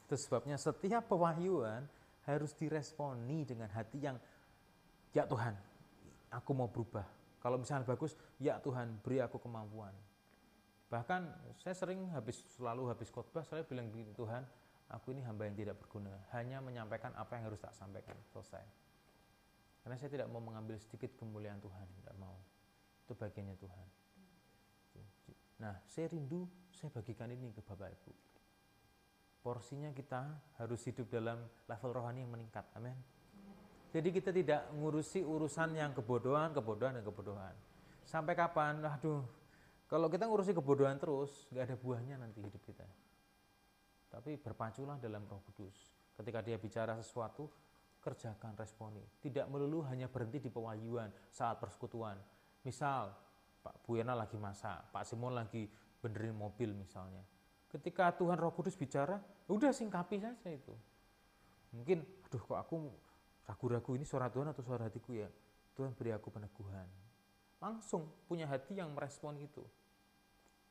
Itu 0.05 0.19
sebabnya 0.19 0.59
setiap 0.59 1.09
pewahyuan 1.09 1.87
harus 2.29 2.53
diresponi 2.53 3.47
dengan 3.47 3.71
hati 3.73 4.03
yang 4.03 4.17
ya 5.15 5.25
Tuhan, 5.25 5.55
aku 6.29 6.51
mau 6.53 6.69
berubah. 6.69 7.07
Kalau 7.41 7.61
misalnya 7.61 7.85
bagus, 7.85 8.17
ya 8.41 8.57
Tuhan, 8.61 9.01
beri 9.01 9.21
aku 9.21 9.37
kemampuan. 9.37 9.93
Bahkan 10.89 11.21
saya 11.61 11.73
sering 11.77 12.09
habis 12.13 12.41
selalu 12.57 12.89
habis 12.89 13.09
khotbah 13.09 13.45
saya 13.45 13.65
bilang 13.65 13.89
begini 13.89 14.13
Tuhan, 14.13 14.45
aku 14.89 15.13
ini 15.13 15.21
hamba 15.25 15.49
yang 15.49 15.57
tidak 15.57 15.77
berguna, 15.81 16.13
hanya 16.33 16.61
menyampaikan 16.61 17.13
apa 17.17 17.37
yang 17.37 17.49
harus 17.49 17.61
tak 17.61 17.73
sampaikan. 17.73 18.17
Selesai. 18.33 18.84
Karena 19.85 20.01
saya 20.01 20.09
tidak 20.09 20.33
mau 20.33 20.41
mengambil 20.41 20.81
sedikit 20.81 21.13
kemuliaan 21.13 21.61
Tuhan, 21.61 21.85
tidak 22.01 22.15
mau. 22.17 22.33
Itu 23.05 23.13
bagiannya 23.13 23.53
Tuhan. 23.53 23.87
Nah, 25.61 25.77
saya 25.85 26.09
rindu 26.09 26.49
saya 26.73 26.89
bagikan 26.89 27.29
ini 27.29 27.53
ke 27.53 27.61
Bapak 27.61 27.93
Ibu. 27.93 28.11
Porsinya 29.45 29.93
kita 29.93 30.25
harus 30.57 30.81
hidup 30.89 31.05
dalam 31.05 31.37
level 31.69 31.91
rohani 31.93 32.25
yang 32.25 32.33
meningkat. 32.33 32.65
Amin. 32.73 32.97
Jadi 33.93 34.09
kita 34.09 34.33
tidak 34.33 34.73
ngurusi 34.73 35.21
urusan 35.21 35.77
yang 35.77 35.93
kebodohan, 35.93 36.49
kebodohan, 36.51 36.97
dan 36.97 37.05
kebodohan. 37.05 37.55
Sampai 38.03 38.33
kapan? 38.33 38.81
Aduh, 38.83 39.23
kalau 39.85 40.09
kita 40.09 40.25
ngurusi 40.25 40.51
kebodohan 40.51 40.97
terus, 40.97 41.45
nggak 41.53 41.63
ada 41.71 41.75
buahnya 41.77 42.15
nanti 42.19 42.41
hidup 42.41 42.59
kita. 42.65 42.83
Tapi 44.09 44.35
berpaculah 44.41 44.97
dalam 44.97 45.23
roh 45.29 45.39
kudus. 45.47 45.93
Ketika 46.17 46.41
dia 46.41 46.57
bicara 46.57 46.97
sesuatu, 46.99 47.47
kerjakan, 48.05 48.53
responi. 48.53 49.01
Tidak 49.17 49.49
melulu 49.49 49.81
hanya 49.89 50.05
berhenti 50.05 50.45
di 50.45 50.53
pewahyuan 50.53 51.09
saat 51.33 51.57
persekutuan. 51.57 52.21
Misal, 52.61 53.09
Pak 53.65 53.81
Buyana 53.81 54.13
lagi 54.13 54.37
masak, 54.37 54.93
Pak 54.93 55.09
Simon 55.09 55.33
lagi 55.33 55.65
benerin 55.97 56.37
mobil 56.37 56.69
misalnya. 56.77 57.25
Ketika 57.73 58.13
Tuhan 58.13 58.37
Roh 58.37 58.53
Kudus 58.53 58.77
bicara, 58.77 59.17
udah 59.49 59.73
singkapi 59.73 60.21
saja 60.21 60.49
itu. 60.53 60.77
Mungkin, 61.73 62.05
aduh 62.29 62.43
kok 62.45 62.59
aku 62.61 62.93
ragu-ragu 63.49 63.91
ini 63.97 64.05
suara 64.05 64.29
Tuhan 64.29 64.53
atau 64.53 64.61
suara 64.61 64.85
hatiku 64.85 65.17
ya. 65.17 65.27
Tuhan 65.73 65.97
beri 65.97 66.13
aku 66.13 66.29
peneguhan 66.29 66.87
langsung 67.65 68.05
punya 68.29 68.45
hati 68.45 68.77
yang 68.77 68.93
merespon 68.93 69.41
itu. 69.41 69.65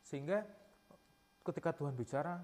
Sehingga 0.04 0.44
ketika 1.42 1.72
Tuhan 1.72 1.96
bicara, 1.96 2.38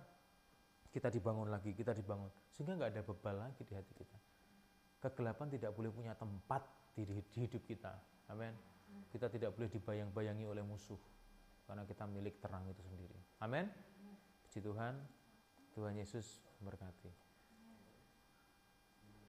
kita 0.90 1.06
dibangun 1.12 1.52
lagi, 1.52 1.70
kita 1.76 1.94
dibangun. 1.94 2.26
Sehingga 2.50 2.74
nggak 2.74 2.90
ada 2.98 3.02
bebal 3.06 3.36
lagi 3.46 3.62
di 3.62 3.74
hati 3.78 3.92
kita. 3.94 4.18
Kegelapan 5.00 5.48
tidak 5.48 5.72
boleh 5.72 5.88
punya 5.88 6.12
tempat 6.12 6.60
di, 6.92 7.08
hidup 7.08 7.64
kita. 7.64 7.96
Amin. 8.28 8.52
Kita 9.08 9.32
tidak 9.32 9.56
boleh 9.56 9.72
dibayang-bayangi 9.72 10.44
oleh 10.44 10.60
musuh. 10.60 11.00
Karena 11.64 11.88
kita 11.88 12.04
milik 12.04 12.38
terang 12.42 12.66
itu 12.68 12.82
sendiri. 12.84 13.16
Amin. 13.40 13.64
Puji 14.44 14.60
Tuhan. 14.60 14.94
Tuhan 15.72 15.94
Yesus 15.96 16.42
memberkati. 16.60 17.29